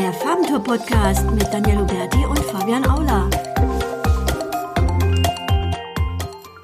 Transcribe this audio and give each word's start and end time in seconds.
der 0.00 0.14
Farbentour-Podcast 0.14 1.30
mit 1.30 1.52
Daniel 1.52 1.84
Berti 1.84 2.24
und 2.24 2.38
Fabian 2.38 2.86
Aula. 2.86 3.28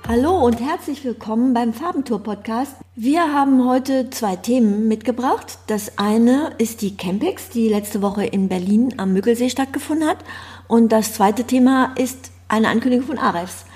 Hallo 0.09 0.39
und 0.39 0.59
herzlich 0.59 1.05
willkommen 1.05 1.53
beim 1.53 1.75
Farbentour-Podcast. 1.75 2.77
Wir 2.95 3.35
haben 3.35 3.69
heute 3.69 4.09
zwei 4.09 4.37
Themen 4.37 4.89
mitgebracht. 4.89 5.59
Das 5.67 5.99
eine 5.99 6.53
ist 6.57 6.81
die 6.81 6.97
Campix, 6.97 7.51
die 7.51 7.69
letzte 7.69 8.01
Woche 8.01 8.25
in 8.25 8.49
Berlin 8.49 8.95
am 8.97 9.13
Müggelsee 9.13 9.51
stattgefunden 9.51 10.09
hat. 10.09 10.19
Und 10.67 10.91
das 10.91 11.13
zweite 11.13 11.45
Thema 11.45 11.93
ist 11.99 12.31
eine 12.49 12.69
Ankündigung 12.69 13.07
von 13.07 13.19
Arefs. 13.19 13.67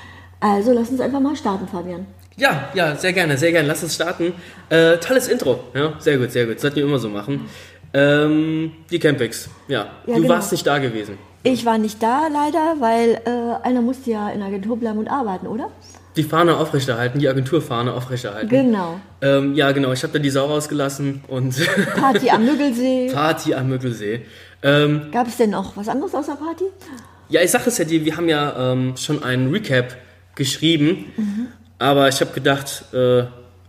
Also 0.40 0.72
lass 0.72 0.88
uns 0.88 1.02
einfach 1.02 1.20
mal 1.20 1.36
starten, 1.36 1.68
Fabian. 1.68 2.06
Ja, 2.36 2.70
ja, 2.72 2.96
sehr 2.96 3.12
gerne, 3.12 3.36
sehr 3.36 3.52
gerne. 3.52 3.68
Lass 3.68 3.82
uns 3.82 3.94
starten. 3.94 4.32
Äh, 4.70 4.96
tolles 4.96 5.28
Intro. 5.28 5.60
Ja, 5.74 5.92
sehr 5.98 6.16
gut, 6.16 6.32
sehr 6.32 6.46
gut. 6.46 6.58
Sollten 6.60 6.76
wir 6.76 6.84
immer 6.84 6.98
so 6.98 7.10
machen. 7.10 7.50
Ähm, 7.92 8.72
die 8.90 8.98
Campix. 8.98 9.48
Ja, 9.68 9.86
Ja, 10.06 10.14
du 10.14 10.22
genau. 10.22 10.28
warst 10.34 10.52
nicht 10.52 10.66
da 10.66 10.78
gewesen. 10.78 11.18
Ich 11.42 11.64
war 11.64 11.78
nicht 11.78 12.02
da 12.02 12.28
leider, 12.32 12.76
weil 12.80 13.20
äh, 13.24 13.66
einer 13.66 13.80
musste 13.80 14.10
ja 14.10 14.28
in 14.30 14.40
der 14.40 14.48
Agentur 14.48 14.78
bleiben 14.78 14.98
und 14.98 15.08
arbeiten, 15.08 15.46
oder? 15.46 15.70
Die 16.16 16.22
Fahne 16.22 16.56
aufrechterhalten, 16.56 17.18
die 17.18 17.28
Agenturfahne 17.28 17.94
aufrechterhalten. 17.94 18.48
Genau. 18.48 19.00
Ähm, 19.22 19.54
ja, 19.54 19.72
genau. 19.72 19.92
Ich 19.92 20.02
habe 20.02 20.12
da 20.12 20.18
die 20.18 20.28
Sau 20.30 20.46
rausgelassen 20.46 21.22
und 21.28 21.54
Party 21.96 22.30
am 22.30 22.44
Müggelsee. 22.44 23.10
Party 23.12 23.54
am 23.54 23.68
Müggelsee. 23.68 24.22
Ähm, 24.62 25.02
Gab 25.12 25.28
es 25.28 25.36
denn 25.38 25.50
noch 25.50 25.76
was 25.76 25.88
anderes 25.88 26.14
außer 26.14 26.36
Party? 26.36 26.64
ja, 27.28 27.40
ich 27.42 27.50
sag 27.50 27.66
es 27.66 27.78
ja 27.78 27.84
dir, 27.84 28.04
wir 28.04 28.16
haben 28.16 28.28
ja 28.28 28.72
ähm, 28.72 28.96
schon 28.96 29.22
einen 29.22 29.50
Recap 29.52 29.96
geschrieben, 30.34 31.06
Mhm. 31.16 31.46
aber 31.78 32.08
ich 32.08 32.20
habe 32.20 32.32
gedacht, 32.32 32.84
äh, 32.92 33.22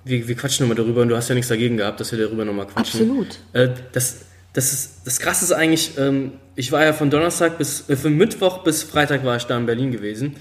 wir, 0.03 0.27
wir 0.27 0.35
quatschen 0.35 0.67
nochmal 0.67 0.83
darüber 0.83 1.01
und 1.01 1.09
du 1.09 1.15
hast 1.15 1.29
ja 1.29 1.35
nichts 1.35 1.49
dagegen 1.49 1.77
gehabt, 1.77 1.99
dass 1.99 2.11
wir 2.11 2.19
darüber 2.19 2.45
nochmal 2.45 2.67
quatschen. 2.67 3.01
Absolut. 3.01 3.39
Äh, 3.53 3.69
das, 3.91 4.25
das, 4.53 4.73
ist, 4.73 5.01
das 5.05 5.19
Krasse 5.19 5.45
ist 5.45 5.51
eigentlich, 5.51 5.97
ähm, 5.97 6.33
ich 6.55 6.71
war 6.71 6.83
ja 6.83 6.93
von 6.93 7.09
Donnerstag 7.09 7.57
bis, 7.57 7.89
äh, 7.89 7.95
von 7.95 8.15
Mittwoch 8.15 8.63
bis 8.63 8.83
Freitag 8.83 9.23
war 9.23 9.37
ich 9.37 9.45
da 9.45 9.57
in 9.57 9.65
Berlin 9.65 9.91
gewesen. 9.91 10.35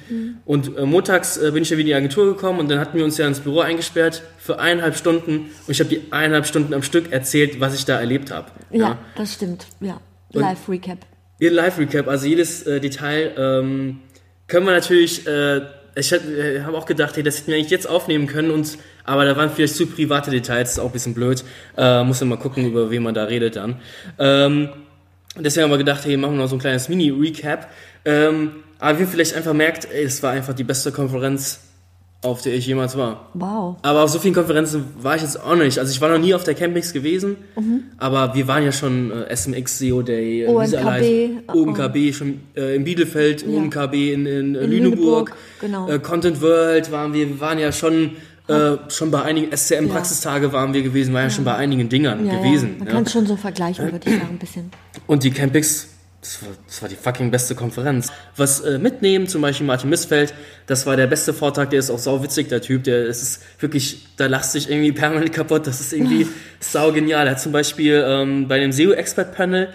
Und 0.45 0.77
äh, 0.77 0.85
montags 0.85 1.37
äh, 1.37 1.51
bin 1.53 1.63
ich 1.63 1.71
ja 1.71 1.77
wieder 1.77 1.83
in 1.83 1.87
die 1.87 1.95
Agentur 1.95 2.27
gekommen 2.27 2.59
und 2.59 2.71
dann 2.71 2.79
hatten 2.79 2.99
wir 2.99 3.05
uns 3.05 3.17
ja 3.19 3.27
ins 3.27 3.41
Büro 3.41 3.61
eingesperrt 3.61 4.23
für 4.39 4.59
eineinhalb 4.59 4.97
Stunden 4.97 5.51
und 5.67 5.71
ich 5.71 5.81
habe 5.81 5.91
die 5.91 6.03
eineinhalb 6.11 6.47
Stunden 6.47 6.75
am 6.75 6.83
Stück 6.83 7.13
erzählt, 7.13 7.61
was 7.61 7.75
ich 7.75 7.85
da 7.85 7.99
erlebt 7.99 8.31
habe. 8.31 8.51
Ja, 8.71 8.99
das 9.17 9.35
stimmt. 9.35 9.67
Ja. 9.81 10.01
Live-Recap. 10.33 10.99
Ihr 11.39 11.51
Live-Recap, 11.51 12.07
also 12.09 12.27
jedes 12.27 12.63
äh, 12.65 12.81
Detail, 12.81 13.33
ähm, 13.37 14.01
können 14.47 14.67
wir 14.67 14.73
natürlich, 14.73 15.27
äh, 15.27 15.63
ich 15.95 16.13
äh, 16.13 16.63
habe 16.63 16.77
auch 16.77 16.87
gedacht, 16.87 17.17
hey, 17.17 17.23
das 17.23 17.39
hätten 17.39 17.49
wir 17.49 17.57
eigentlich 17.57 17.71
jetzt 17.71 17.89
aufnehmen 17.89 18.27
können, 18.27 18.51
und, 18.51 18.79
aber 19.11 19.25
da 19.25 19.37
waren 19.37 19.51
vielleicht 19.51 19.75
zu 19.75 19.87
private 19.87 20.31
Details, 20.31 20.69
das 20.69 20.73
ist 20.75 20.79
auch 20.79 20.87
ein 20.87 20.93
bisschen 20.93 21.15
blöd. 21.15 21.43
Äh, 21.77 22.05
muss 22.05 22.21
man 22.21 22.29
mal 22.29 22.37
gucken, 22.37 22.65
über 22.65 22.93
wen 22.93 23.03
man 23.03 23.13
da 23.13 23.25
redet 23.25 23.57
dann. 23.57 23.81
Ähm, 24.21 24.69
deswegen 25.37 25.65
haben 25.65 25.73
wir 25.73 25.79
gedacht, 25.79 26.05
hey, 26.05 26.17
machen 26.17 26.35
wir 26.35 26.43
noch 26.43 26.49
so 26.49 26.55
ein 26.55 26.61
kleines 26.61 26.89
Mini-Recap. 26.89 27.69
Ähm, 28.05 28.53
aber 28.79 28.99
wie 28.99 29.03
ihr 29.03 29.09
vielleicht 29.09 29.35
einfach 29.35 29.53
merkt, 29.53 29.89
ey, 29.93 30.05
es 30.05 30.23
war 30.23 30.31
einfach 30.31 30.55
die 30.55 30.63
beste 30.63 30.93
Konferenz, 30.93 31.59
auf 32.23 32.43
der 32.43 32.55
ich 32.55 32.69
jemals 32.69 32.97
war. 32.97 33.31
Wow. 33.35 33.79
Aber 33.83 34.03
auf 34.05 34.11
so 34.11 34.21
vielen 34.21 34.35
Konferenzen 34.35 34.85
war 35.01 35.17
ich 35.17 35.23
jetzt 35.23 35.43
auch 35.43 35.57
nicht. 35.57 35.79
Also 35.81 35.91
ich 35.91 36.01
war 36.01 36.09
noch 36.11 36.19
nie 36.19 36.33
auf 36.33 36.45
der 36.45 36.55
Campix 36.55 36.93
gewesen, 36.93 37.37
aber 37.99 38.35
wir 38.35 38.47
waren 38.47 38.63
ja 38.63 38.71
schon 38.71 39.11
äh, 39.11 39.35
SMX, 39.35 39.79
SEO 39.79 40.03
Day, 40.03 40.47
OMKB, 40.47 40.85
heißen. 40.85 41.43
OMKB, 41.53 42.13
schon 42.15 42.41
äh, 42.55 42.77
in 42.77 42.85
Bielefeld, 42.85 43.45
OMKB 43.45 43.95
in, 44.13 44.27
in, 44.27 44.55
äh, 44.55 44.67
Lüneburg, 44.67 44.71
Lüneburg, 44.71 45.37
genau. 45.61 45.89
äh, 45.89 45.99
Content 45.99 46.41
World 46.43 46.93
waren 46.93 47.13
wir, 47.13 47.27
wir 47.27 47.41
waren 47.41 47.59
ja 47.59 47.73
schon, 47.73 48.13
äh, 48.51 48.91
schon 48.91 49.11
bei 49.11 49.23
einigen 49.23 49.57
SCM-Praxistage 49.57 50.53
waren 50.53 50.75
wir 50.75 50.83
gewesen, 50.83 51.15
waren 51.15 51.25
ja, 51.25 51.31
schon 51.31 51.45
bei 51.45 51.55
einigen 51.55 51.89
Dingern 51.89 52.29
gewesen. 52.29 52.77
Man 52.79 52.89
kann 52.89 53.03
es 53.05 53.13
schon 53.13 53.27
so 53.27 53.37
vergleichen, 53.37 53.93
würde 53.93 54.09
ich 54.09 54.17
sagen, 54.17 54.29
ein 54.31 54.39
bisschen. 54.39 54.71
Und 55.07 55.25
die 55.25 55.31
Campix, 55.31 55.89
das 56.21 56.43
war, 56.43 56.51
das 56.67 56.83
war 56.83 56.89
die 56.89 56.97
fucking 56.97 57.31
beste 57.31 57.55
Konferenz. 57.55 58.13
Was 58.37 58.61
äh, 58.61 58.79
mitnehmen, 58.79 59.27
zum 59.27 59.41
Beispiel 59.41 59.67
Martin 59.67 59.89
Missfeld, 59.89 60.35
das 60.67 60.85
war 60.85 60.97
der 60.97 61.07
beste 61.07 61.33
Vortrag, 61.33 61.71
der 61.71 61.79
ist 61.79 61.91
auch 61.91 61.99
sauwitzig, 61.99 62.49
der 62.49 62.61
Typ, 62.61 62.85
der 62.85 63.07
es 63.09 63.23
ist 63.23 63.43
wirklich, 63.59 64.07
da 64.17 64.27
lacht 64.27 64.45
sich 64.45 64.71
irgendwie 64.71 64.93
permanent 64.93 65.33
kaputt, 65.33 65.67
das 65.67 65.81
ist 65.81 65.93
irgendwie 65.93 66.27
sau 66.61 66.93
genial. 66.93 67.27
Er 67.27 67.33
hat 67.33 67.41
zum 67.41 67.53
Beispiel 67.53 68.05
ähm, 68.07 68.49
bei 68.49 68.59
dem 68.59 68.73
SEO-Expert-Panel, 68.73 69.69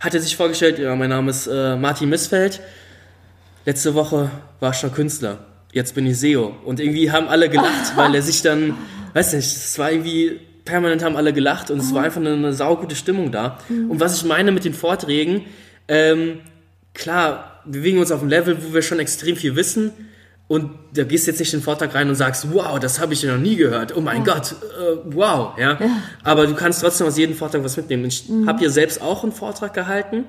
hat 0.00 0.14
er 0.14 0.20
sich 0.20 0.36
vorgestellt, 0.36 0.78
ja, 0.78 0.94
mein 0.94 1.10
Name 1.10 1.30
ist 1.30 1.46
äh, 1.46 1.76
Martin 1.76 2.10
Missfeld, 2.10 2.60
letzte 3.64 3.94
Woche 3.94 4.30
war 4.60 4.72
ich 4.72 4.76
schon 4.76 4.92
Künstler, 4.92 5.38
jetzt 5.76 5.94
bin 5.94 6.06
ich 6.06 6.18
SEO. 6.18 6.56
Und 6.64 6.80
irgendwie 6.80 7.12
haben 7.12 7.28
alle 7.28 7.50
gelacht, 7.50 7.96
weil 7.96 8.14
er 8.14 8.22
sich 8.22 8.40
dann, 8.42 8.74
weiß 9.12 9.34
nicht, 9.34 9.44
es 9.44 9.78
war 9.78 9.92
irgendwie, 9.92 10.40
permanent 10.64 11.04
haben 11.04 11.16
alle 11.16 11.32
gelacht 11.32 11.70
und 11.70 11.78
es 11.78 11.94
war 11.94 12.02
einfach 12.02 12.20
eine, 12.20 12.32
eine 12.32 12.52
saugute 12.54 12.96
Stimmung 12.96 13.30
da. 13.30 13.58
Und 13.90 14.00
was 14.00 14.16
ich 14.16 14.24
meine 14.24 14.50
mit 14.52 14.64
den 14.64 14.74
Vorträgen, 14.74 15.44
ähm, 15.86 16.40
klar, 16.94 17.60
wir 17.66 17.80
bewegen 17.80 17.98
uns 17.98 18.10
auf 18.10 18.20
einem 18.20 18.30
Level, 18.30 18.56
wo 18.64 18.74
wir 18.74 18.82
schon 18.82 18.98
extrem 18.98 19.36
viel 19.36 19.54
wissen. 19.54 19.92
Und 20.48 20.70
da 20.94 21.02
gehst 21.02 21.26
jetzt 21.26 21.40
nicht 21.40 21.52
in 21.52 21.58
den 21.58 21.64
Vortrag 21.64 21.94
rein 21.94 22.08
und 22.08 22.14
sagst, 22.14 22.52
wow, 22.52 22.78
das 22.78 23.00
habe 23.00 23.12
ich 23.12 23.22
ja 23.22 23.32
noch 23.32 23.40
nie 23.40 23.56
gehört. 23.56 23.94
Oh 23.96 24.00
mein 24.00 24.24
Gott, 24.24 24.52
äh, 24.52 24.96
wow, 25.04 25.58
ja? 25.58 25.76
Aber 26.22 26.46
du 26.46 26.54
kannst 26.54 26.80
trotzdem 26.80 27.06
aus 27.06 27.18
jedem 27.18 27.34
Vortrag 27.36 27.62
was 27.64 27.76
mitnehmen. 27.76 28.06
Ich 28.06 28.24
habe 28.46 28.62
ja 28.62 28.70
selbst 28.70 29.02
auch 29.02 29.24
einen 29.24 29.32
Vortrag 29.32 29.74
gehalten. 29.74 30.24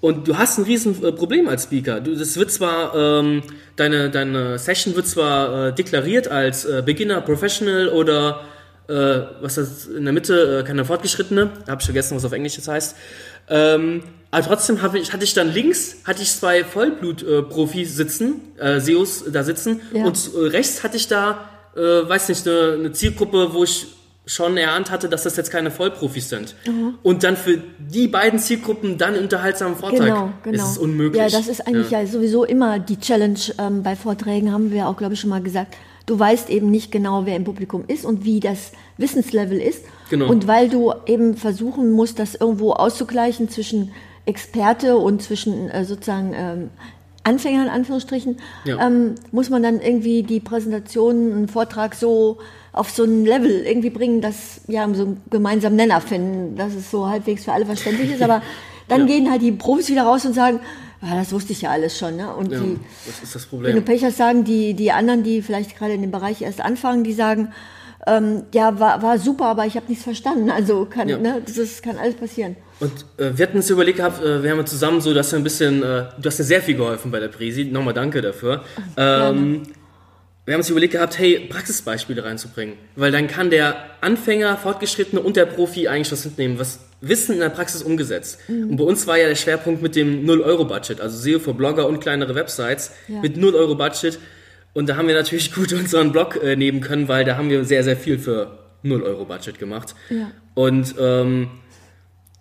Und 0.00 0.28
du 0.28 0.36
hast 0.36 0.58
ein 0.58 0.64
riesen 0.64 1.02
äh, 1.04 1.12
Problem 1.12 1.48
als 1.48 1.64
Speaker. 1.64 2.00
Du, 2.00 2.14
das 2.14 2.36
wird 2.36 2.50
zwar, 2.52 2.94
ähm, 2.94 3.42
deine, 3.76 4.10
deine 4.10 4.58
Session 4.58 4.94
wird 4.94 5.06
zwar 5.06 5.68
äh, 5.68 5.72
deklariert 5.74 6.28
als 6.28 6.64
äh, 6.64 6.82
Beginner, 6.84 7.20
Professional 7.22 7.88
oder 7.88 8.42
äh, 8.88 9.20
was 9.40 9.54
das 9.56 9.86
in 9.86 10.04
der 10.04 10.12
Mitte, 10.12 10.60
äh, 10.60 10.66
keine 10.66 10.84
Fortgeschrittene. 10.84 11.50
Hab 11.66 11.80
ich 11.80 11.86
vergessen, 11.86 12.16
was 12.16 12.24
auf 12.24 12.32
Englisch 12.32 12.56
das 12.56 12.68
heißt. 12.68 12.96
Ähm, 13.48 14.02
aber 14.30 14.46
trotzdem 14.46 14.78
ich, 14.94 15.12
hatte 15.12 15.24
ich 15.24 15.34
dann 15.34 15.52
links 15.52 15.96
hatte 16.04 16.22
ich 16.22 16.30
zwei 16.32 16.62
Vollblut-Profis 16.64 17.96
sitzen, 17.96 18.40
äh, 18.58 18.80
SEOs 18.80 19.24
da 19.32 19.44
sitzen 19.44 19.80
Ja. 19.92 20.04
und 20.04 20.30
äh, 20.34 20.46
rechts 20.48 20.82
hatte 20.82 20.96
ich 20.96 21.08
da, 21.08 21.48
äh, 21.74 21.80
weiß 21.80 22.28
nicht, 22.28 22.46
eine, 22.46 22.72
eine 22.74 22.92
Zielgruppe, 22.92 23.52
wo 23.52 23.64
ich 23.64 23.86
schon 24.26 24.56
erahnt 24.56 24.90
hatte, 24.90 25.08
dass 25.08 25.22
das 25.22 25.36
jetzt 25.36 25.50
keine 25.50 25.70
Vollprofis 25.70 26.28
sind. 26.28 26.56
Und 27.04 27.22
dann 27.22 27.36
für 27.36 27.62
die 27.78 28.08
beiden 28.08 28.40
Zielgruppen 28.40 28.98
dann 28.98 29.16
unterhaltsamen 29.16 29.76
Vortrag. 29.76 30.00
Genau, 30.00 30.32
genau. 30.42 30.64
Es 30.64 30.72
ist 30.72 30.78
unmöglich. 30.78 31.22
Ja, 31.22 31.28
das 31.28 31.46
ist 31.46 31.66
eigentlich 31.66 31.90
ja, 31.90 32.04
sowieso 32.06 32.44
immer 32.44 32.80
die 32.80 32.98
Challenge 32.98 33.38
ähm, 33.58 33.84
bei 33.84 33.94
Vorträgen, 33.94 34.52
haben 34.52 34.72
wir 34.72 34.88
auch, 34.88 34.96
glaube 34.96 35.14
ich, 35.14 35.20
schon 35.20 35.30
mal 35.30 35.42
gesagt. 35.42 35.76
Du 36.06 36.18
weißt 36.18 36.50
eben 36.50 36.70
nicht 36.70 36.90
genau, 36.90 37.24
wer 37.24 37.36
im 37.36 37.44
Publikum 37.44 37.84
ist 37.86 38.04
und 38.04 38.24
wie 38.24 38.40
das 38.40 38.72
Wissenslevel 38.96 39.60
ist. 39.60 39.84
Genau. 40.10 40.28
Und 40.28 40.46
weil 40.48 40.68
du 40.68 40.92
eben 41.06 41.36
versuchen 41.36 41.92
musst, 41.92 42.18
das 42.18 42.34
irgendwo 42.34 42.72
auszugleichen 42.72 43.48
zwischen 43.48 43.92
Experte 44.24 44.96
und 44.96 45.22
zwischen 45.22 45.70
äh, 45.70 45.84
sozusagen 45.84 46.34
ähm, 46.34 46.70
Anfänger 47.26 47.62
in 47.64 47.68
Anführungsstrichen, 47.68 48.36
Ja. 48.64 48.86
ähm, 48.86 49.16
muss 49.32 49.50
man 49.50 49.62
dann 49.62 49.80
irgendwie 49.80 50.22
die 50.22 50.40
Präsentation, 50.40 51.32
einen 51.32 51.48
Vortrag 51.48 51.94
so 51.94 52.38
auf 52.72 52.90
so 52.90 53.04
ein 53.04 53.24
Level 53.24 53.50
irgendwie 53.66 53.90
bringen, 53.90 54.20
dass 54.20 54.60
ja 54.68 54.86
so 54.94 55.02
einen 55.02 55.22
gemeinsamen 55.30 55.76
Nenner 55.76 56.00
finden, 56.00 56.56
dass 56.56 56.74
es 56.74 56.90
so 56.90 57.08
halbwegs 57.08 57.44
für 57.44 57.52
alle 57.52 57.66
verständlich 57.66 58.12
ist. 58.12 58.22
Aber 58.22 58.42
dann 58.88 59.06
gehen 59.06 59.30
halt 59.30 59.42
die 59.42 59.52
Profis 59.52 59.88
wieder 59.88 60.02
raus 60.04 60.24
und 60.26 60.34
sagen, 60.34 60.60
ah, 61.00 61.14
das 61.16 61.32
wusste 61.32 61.52
ich 61.52 61.62
ja 61.62 61.70
alles 61.70 61.98
schon. 61.98 62.16
Ne? 62.16 62.32
Und 62.34 62.52
Ja, 62.52 62.60
die, 62.60 62.78
das 63.06 63.22
ist 63.22 63.34
das 63.34 63.50
wenn 63.52 63.60
du 63.60 63.66
Problem. 63.66 63.84
Pech 63.84 64.04
hast, 64.04 64.18
sagen 64.18 64.44
die, 64.44 64.74
die 64.74 64.92
anderen, 64.92 65.22
die 65.22 65.42
vielleicht 65.42 65.76
gerade 65.76 65.94
in 65.94 66.02
dem 66.02 66.10
Bereich 66.10 66.42
erst 66.42 66.60
anfangen, 66.60 67.02
die 67.02 67.12
sagen, 67.14 67.52
ähm, 68.06 68.42
ja, 68.54 68.78
war, 68.78 69.02
war 69.02 69.18
super, 69.18 69.46
aber 69.46 69.66
ich 69.66 69.74
habe 69.76 69.86
nichts 69.88 70.04
verstanden. 70.04 70.50
Also 70.50 70.84
kann, 70.88 71.08
Ja. 71.08 71.18
ne, 71.18 71.42
das, 71.44 71.56
das 71.56 71.82
kann 71.82 71.96
alles 71.98 72.14
passieren. 72.14 72.56
Und 72.78 72.92
äh, 73.18 73.36
wir 73.36 73.46
hatten 73.46 73.56
uns 73.56 73.70
überlegt 73.70 73.98
gehabt, 73.98 74.22
äh, 74.22 74.42
wir 74.42 74.50
haben 74.50 74.66
zusammen 74.66 75.00
so, 75.00 75.14
dass 75.14 75.32
wir 75.32 75.38
ein 75.38 75.44
bisschen, 75.44 75.82
äh, 75.82 76.04
du 76.18 76.26
hast 76.28 76.38
mir 76.38 76.44
sehr 76.44 76.60
viel 76.62 76.76
geholfen 76.76 77.10
bei 77.10 77.20
der 77.20 77.28
Präsi, 77.28 77.64
nochmal 77.64 77.94
danke 77.94 78.20
dafür. 78.20 78.64
Ähm, 78.96 79.62
wir 80.44 80.54
haben 80.54 80.60
uns 80.60 80.70
überlegt 80.70 80.92
gehabt, 80.92 81.18
hey, 81.18 81.48
Praxisbeispiele 81.50 82.22
reinzubringen. 82.22 82.76
Weil 82.94 83.10
dann 83.12 83.26
kann 83.28 83.50
der 83.50 83.76
Anfänger, 84.00 84.56
Fortgeschrittene 84.58 85.20
und 85.20 85.36
der 85.36 85.46
Profi 85.46 85.88
eigentlich 85.88 86.12
was 86.12 86.24
mitnehmen, 86.24 86.58
was 86.58 86.78
Wissen 87.00 87.32
in 87.34 87.40
der 87.40 87.48
Praxis 87.48 87.82
umgesetzt. 87.82 88.38
Und 88.48 88.76
bei 88.76 88.84
uns 88.84 89.06
war 89.06 89.18
ja 89.18 89.26
der 89.28 89.34
Schwerpunkt 89.34 89.82
mit 89.82 89.96
dem 89.96 90.24
0-Euro-Budget, 90.24 91.00
also 91.00 91.18
SEO 91.18 91.40
für 91.40 91.52
Blogger 91.54 91.86
und 91.88 92.00
kleinere 92.00 92.34
Websites 92.34 92.92
Ja. 93.08 93.20
mit 93.20 93.36
0-Euro-Budget. 93.36 94.18
Und 94.72 94.88
da 94.88 94.96
haben 94.96 95.08
wir 95.08 95.14
natürlich 95.14 95.52
gut 95.54 95.72
unseren 95.72 96.12
Blog 96.12 96.40
äh, 96.42 96.54
nehmen 96.56 96.80
können, 96.80 97.08
weil 97.08 97.24
da 97.24 97.36
haben 97.36 97.50
wir 97.50 97.64
sehr, 97.64 97.82
sehr 97.82 97.96
viel 97.96 98.18
für 98.18 98.58
0-Euro-Budget 98.84 99.58
gemacht. 99.58 99.94
Ja. 100.10 100.30
Und 100.54 100.94
ähm, 101.00 101.48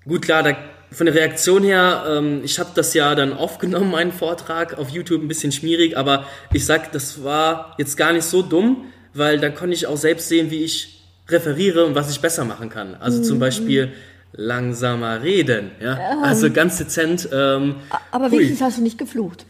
Gut, 0.08 0.22
klar, 0.22 0.44
da, 0.44 0.56
von 0.92 1.08
der 1.08 1.16
Reaktion 1.16 1.64
her, 1.64 2.06
ähm, 2.08 2.42
ich 2.44 2.60
habe 2.60 2.70
das 2.76 2.94
ja 2.94 3.16
dann 3.16 3.34
aufgenommen, 3.34 3.92
meinen 3.92 4.12
Vortrag 4.12 4.78
auf 4.78 4.90
YouTube, 4.90 5.22
ein 5.22 5.28
bisschen 5.28 5.52
schmierig, 5.52 5.98
aber 5.98 6.26
ich 6.54 6.66
sag, 6.66 6.92
das 6.92 7.24
war 7.24 7.76
jetzt 7.78 7.98
gar 7.98 8.14
nicht 8.14 8.26
so 8.26 8.42
dumm, 8.42 8.86
weil 9.14 9.40
da 9.40 9.50
konnte 9.50 9.74
ich 9.74 9.88
auch 9.88 9.98
selbst 9.98 10.30
sehen, 10.30 10.52
wie 10.52 10.64
ich 10.64 11.04
referiere 11.28 11.86
und 11.86 11.96
was 11.96 12.12
ich 12.12 12.22
besser 12.22 12.46
machen 12.46 12.70
kann. 12.70 12.96
Also 12.96 13.24
zum 13.24 13.40
Beispiel 13.40 13.94
langsamer 14.34 15.24
reden, 15.24 15.72
ja, 15.82 16.20
also 16.22 16.52
ganz 16.52 16.78
dezent. 16.78 17.30
Ähm, 17.32 17.76
Aber 18.12 18.26
hui. 18.26 18.34
wenigstens 18.34 18.62
hast 18.62 18.78
du 18.78 18.84
nicht 18.84 18.98
geflucht. 18.98 19.46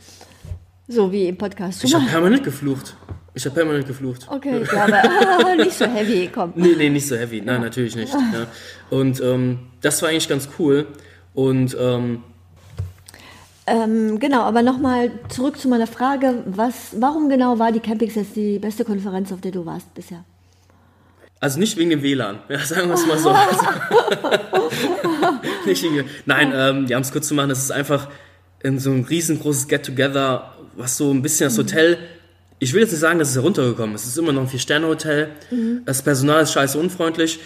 So 0.87 1.11
wie 1.11 1.27
im 1.27 1.37
Podcast. 1.37 1.83
Ich 1.83 1.93
habe 1.93 2.05
permanent 2.05 2.43
geflucht. 2.43 2.95
Ich 3.35 3.45
habe 3.45 3.53
permanent 3.53 3.85
geflucht. 3.85 4.25
Okay, 4.29 4.63
ja, 4.73 4.85
aber 4.85 5.55
nicht 5.57 5.77
so 5.77 5.85
heavy, 5.85 6.29
komm. 6.33 6.53
Nee, 6.55 6.73
nee, 6.77 6.89
nicht 6.89 7.07
so 7.07 7.15
heavy. 7.15 7.41
Nein, 7.41 7.61
natürlich 7.61 7.95
nicht. 7.95 8.13
Ja. 8.13 8.47
Und 8.89 9.21
ähm, 9.21 9.59
das 9.81 10.01
war 10.01 10.09
eigentlich 10.09 10.29
ganz 10.29 10.47
cool. 10.57 10.87
Und 11.33 11.75
ähm, 11.79 12.23
Ähm, 13.67 14.19
genau, 14.19 14.41
aber 14.41 14.61
nochmal 14.61 15.11
zurück 15.27 15.59
zu 15.59 15.67
meiner 15.67 15.87
Frage, 15.87 16.43
was, 16.45 16.95
warum 16.97 17.29
genau 17.29 17.59
war 17.59 17.71
die 17.71 17.81
Campix 17.81 18.15
jetzt 18.15 18.35
die 18.35 18.57
beste 18.57 18.85
Konferenz, 18.85 19.31
auf 19.33 19.41
der 19.41 19.51
du 19.51 19.65
warst 19.65 19.93
bisher? 19.93 20.23
Also 21.41 21.59
nicht 21.59 21.75
wegen 21.77 21.89
dem 21.89 22.01
WLAN, 22.01 22.39
ja, 22.47 22.59
sagen 22.59 22.87
wir 22.87 22.95
es 22.95 23.05
mal 23.05 23.17
so. 23.17 23.29
Nicht 25.65 25.83
wegen, 25.83 26.05
nein, 26.25 26.51
ähm, 26.55 26.85
ja, 26.87 26.97
um 26.97 27.03
es 27.03 27.11
kurz 27.11 27.27
zu 27.27 27.33
machen, 27.33 27.49
das 27.49 27.59
ist 27.59 27.71
einfach 27.71 28.07
in 28.63 28.79
so 28.79 28.91
ein 28.91 29.03
riesengroßes 29.03 29.67
Get-Together, 29.67 30.53
was 30.75 30.97
so 30.97 31.11
ein 31.11 31.21
bisschen 31.21 31.49
das 31.49 31.57
Hotel, 31.57 31.97
ich 32.59 32.73
will 32.73 32.81
jetzt 32.81 32.91
nicht 32.91 33.01
sagen, 33.01 33.19
dass 33.19 33.29
es 33.29 33.35
heruntergekommen 33.35 33.95
ist, 33.95 34.03
es 34.03 34.09
ist 34.09 34.17
immer 34.17 34.31
noch 34.31 34.41
ein 34.43 34.47
Vier-Sterne-Hotel, 34.47 35.29
das 35.85 36.01
Personal 36.01 36.43
ist 36.43 36.53
scheiße 36.53 36.77
unfreundlich, 36.79 37.39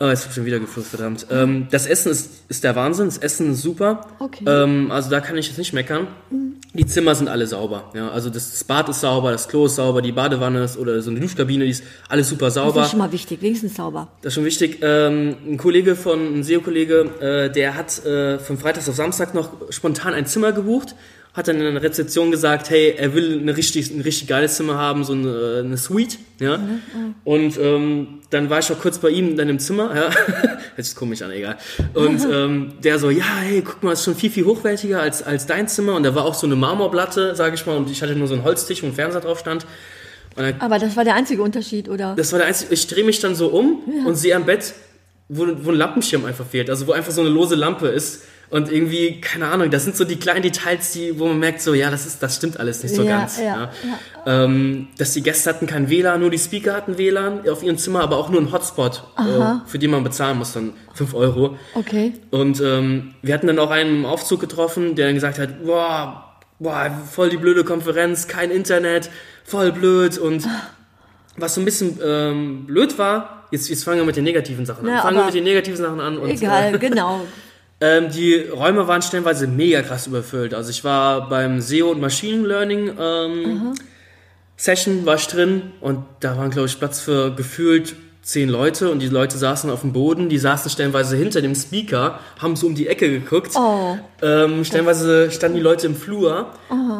oh, 0.00 0.06
jetzt 0.06 0.22
hab 0.22 0.30
ich 0.30 0.34
schon 0.36 0.44
wieder 0.44 0.60
geflucht, 0.60 0.86
verdammt. 0.86 1.26
Ähm, 1.30 1.66
das 1.70 1.86
Essen 1.86 2.12
ist, 2.12 2.30
ist 2.48 2.62
der 2.62 2.76
Wahnsinn, 2.76 3.06
das 3.06 3.18
Essen 3.18 3.52
ist 3.52 3.62
super, 3.62 4.06
Okay. 4.20 4.44
ähm, 4.46 4.90
also 4.92 5.10
da 5.10 5.20
kann 5.20 5.36
ich 5.36 5.48
jetzt 5.48 5.58
nicht 5.58 5.72
meckern. 5.72 6.06
Die 6.74 6.86
Zimmer 6.86 7.14
sind 7.14 7.28
alle 7.28 7.46
sauber, 7.46 7.90
ja, 7.94 8.10
also 8.10 8.30
das, 8.30 8.50
das 8.52 8.64
Bad 8.64 8.88
ist 8.88 9.00
sauber, 9.00 9.30
das 9.32 9.48
Klo 9.48 9.66
ist 9.66 9.74
sauber, 9.74 10.00
die 10.00 10.12
Badewanne 10.12 10.62
ist 10.64 10.78
oder 10.78 11.02
so 11.02 11.10
eine 11.10 11.20
Duschkabine, 11.20 11.64
die 11.64 11.70
ist 11.72 11.82
alles 12.08 12.28
super 12.28 12.46
Das 12.46 12.54
sauber. 12.54 12.82
ist 12.84 12.90
schon 12.90 12.98
mal 13.00 13.12
wichtig, 13.12 13.42
wenigstens 13.42 13.74
sauber. 13.74 14.08
Das 14.22 14.30
ist 14.30 14.34
schon 14.36 14.44
wichtig. 14.46 14.78
Ähm, 14.80 15.36
ein 15.46 15.56
Kollege 15.58 15.96
von, 15.96 16.38
ein 16.38 16.42
SEO-Kollege, 16.44 17.10
äh, 17.20 17.52
der 17.52 17.76
hat 17.76 18.02
äh, 18.06 18.38
von 18.38 18.56
Freitags 18.58 18.88
auf 18.88 18.94
Samstag 18.94 19.34
noch 19.34 19.50
spontan 19.70 20.14
ein 20.14 20.24
Zimmer 20.24 20.52
gebucht, 20.52 20.94
hat 21.34 21.48
dann 21.48 21.56
in 21.56 21.74
der 21.74 21.82
Rezeption 21.82 22.30
gesagt, 22.30 22.68
hey, 22.68 22.94
er 22.96 23.14
will 23.14 23.40
eine 23.40 23.56
richtig, 23.56 23.90
ein 23.90 24.02
richtig 24.02 24.28
geiles 24.28 24.56
Zimmer 24.56 24.76
haben, 24.76 25.02
so 25.02 25.14
eine, 25.14 25.62
eine 25.64 25.78
Suite, 25.78 26.18
ja. 26.38 26.58
Und 27.24 27.58
ähm, 27.58 28.20
dann 28.28 28.50
war 28.50 28.58
ich 28.58 28.70
auch 28.70 28.78
kurz 28.78 28.98
bei 28.98 29.08
ihm 29.08 29.34
dann 29.36 29.48
im 29.48 29.58
Zimmer, 29.58 29.94
ja. 29.94 30.10
Hört 30.74 30.86
sich 30.86 30.94
komisch 30.94 31.22
an, 31.22 31.30
egal. 31.30 31.56
Und 31.94 32.20
ähm, 32.30 32.72
der 32.84 32.98
so, 32.98 33.08
ja, 33.08 33.24
hey, 33.40 33.62
guck 33.62 33.82
mal, 33.82 33.92
ist 33.92 34.04
schon 34.04 34.14
viel, 34.14 34.30
viel 34.30 34.44
hochwertiger 34.44 35.00
als, 35.00 35.22
als 35.22 35.46
dein 35.46 35.68
Zimmer. 35.68 35.94
Und 35.94 36.02
da 36.02 36.14
war 36.14 36.26
auch 36.26 36.34
so 36.34 36.46
eine 36.46 36.54
Marmorplatte, 36.56 37.34
sage 37.34 37.54
ich 37.54 37.64
mal, 37.64 37.78
und 37.78 37.90
ich 37.90 38.02
hatte 38.02 38.14
nur 38.14 38.28
so 38.28 38.34
einen 38.34 38.44
Holztisch, 38.44 38.82
wo 38.82 38.86
ein 38.88 38.92
Fernseher 38.92 39.22
drauf 39.22 39.38
stand. 39.38 39.64
Und 40.36 40.42
dann 40.42 40.60
Aber 40.60 40.78
das 40.78 40.96
war 40.96 41.04
der 41.04 41.14
einzige 41.14 41.42
Unterschied, 41.42 41.88
oder? 41.88 42.14
das 42.14 42.32
war 42.32 42.40
der 42.40 42.48
einzige. 42.48 42.74
Ich 42.74 42.86
drehe 42.86 43.04
mich 43.04 43.20
dann 43.20 43.34
so 43.34 43.48
um 43.48 43.78
und 44.06 44.16
sehe 44.16 44.36
am 44.36 44.44
Bett, 44.44 44.74
wo, 45.30 45.46
wo 45.62 45.70
ein 45.70 45.76
Lampenschirm 45.76 46.26
einfach 46.26 46.46
fehlt. 46.46 46.68
Also 46.68 46.86
wo 46.86 46.92
einfach 46.92 47.12
so 47.12 47.22
eine 47.22 47.30
lose 47.30 47.54
Lampe 47.54 47.88
ist. 47.88 48.24
Und 48.52 48.70
irgendwie, 48.70 49.18
keine 49.22 49.48
Ahnung, 49.48 49.70
das 49.70 49.84
sind 49.84 49.96
so 49.96 50.04
die 50.04 50.16
kleinen 50.16 50.42
Details, 50.42 50.92
die, 50.92 51.18
wo 51.18 51.26
man 51.26 51.38
merkt, 51.38 51.62
so, 51.62 51.72
ja, 51.72 51.90
das 51.90 52.04
ist, 52.04 52.22
das 52.22 52.36
stimmt 52.36 52.60
alles 52.60 52.82
nicht 52.82 52.94
so 52.94 53.02
Ja, 53.02 53.20
ganz. 53.20 53.38
ja, 53.40 53.70
Ähm, 54.26 54.88
dass 54.98 55.14
die 55.14 55.22
Gäste 55.22 55.48
hatten 55.48 55.66
kein 55.66 55.88
WLAN, 55.88 56.20
nur 56.20 56.28
die 56.30 56.36
Speaker 56.38 56.74
hatten 56.74 56.98
WLAN 56.98 57.48
auf 57.48 57.62
ihrem 57.62 57.78
Zimmer, 57.78 58.00
aber 58.02 58.18
auch 58.18 58.28
nur 58.28 58.42
ein 58.42 58.52
Hotspot, 58.52 59.04
äh, 59.16 59.22
für 59.66 59.78
den 59.78 59.90
man 59.90 60.04
bezahlen 60.04 60.36
muss, 60.36 60.52
dann 60.52 60.74
5 60.92 61.14
Euro. 61.14 61.56
Okay. 61.74 62.12
Und 62.30 62.60
ähm, 62.60 63.14
wir 63.22 63.32
hatten 63.32 63.46
dann 63.46 63.58
auch 63.58 63.70
einen 63.70 64.00
im 64.00 64.04
Aufzug 64.04 64.40
getroffen, 64.40 64.96
der 64.96 65.06
dann 65.06 65.14
gesagt 65.14 65.38
hat, 65.38 65.64
boah, 65.64 66.34
boah, 66.58 66.90
voll 67.10 67.30
die 67.30 67.38
blöde 67.38 67.64
Konferenz, 67.64 68.28
kein 68.28 68.50
Internet, 68.50 69.08
voll 69.44 69.72
blöd. 69.72 70.18
Und 70.18 70.46
was 71.38 71.54
so 71.54 71.62
ein 71.62 71.64
bisschen 71.64 71.98
ähm, 72.04 72.66
blöd 72.66 72.98
war, 72.98 73.44
jetzt, 73.50 73.70
jetzt 73.70 73.82
fangen 73.84 73.96
wir 74.00 74.04
mit 74.04 74.16
den 74.16 74.24
negativen 74.24 74.66
Sachen 74.66 74.86
an. 74.86 74.94
Ja, 74.94 75.00
fangen 75.00 75.16
wir 75.16 75.24
mit 75.24 75.34
den 75.34 75.44
negativen 75.44 75.78
Sachen 75.78 76.00
an. 76.00 76.18
Und, 76.18 76.28
Egal, 76.28 76.74
Äh, 76.74 76.78
genau. 76.90 77.22
Ähm, 77.82 78.10
die 78.10 78.36
Räume 78.36 78.86
waren 78.86 79.02
stellenweise 79.02 79.48
mega 79.48 79.82
krass 79.82 80.06
überfüllt. 80.06 80.54
Also 80.54 80.70
ich 80.70 80.84
war 80.84 81.28
beim 81.28 81.60
SEO 81.60 81.90
und 81.90 82.00
Machine 82.00 82.46
Learning 82.46 82.92
ähm, 82.96 83.74
Session 84.56 85.04
war 85.04 85.16
ich 85.16 85.26
drin 85.26 85.72
und 85.80 86.04
da 86.20 86.38
waren 86.38 86.50
glaube 86.50 86.68
ich 86.68 86.78
Platz 86.78 87.00
für 87.00 87.34
gefühlt 87.34 87.96
zehn 88.22 88.48
Leute 88.48 88.90
und 88.90 89.00
die 89.00 89.08
Leute 89.08 89.36
saßen 89.36 89.68
auf 89.68 89.80
dem 89.80 89.92
Boden, 89.92 90.28
die 90.28 90.38
saßen 90.38 90.70
stellenweise 90.70 91.16
hinter 91.16 91.42
dem 91.42 91.56
Speaker, 91.56 92.20
haben 92.40 92.54
so 92.54 92.68
um 92.68 92.76
die 92.76 92.86
Ecke 92.86 93.10
geguckt. 93.10 93.52
Oh. 93.56 93.96
Ähm, 94.22 94.64
stellenweise 94.64 95.30
standen 95.32 95.56
die 95.56 95.62
Leute 95.62 95.88
im 95.88 95.96
Flur. 95.96 96.46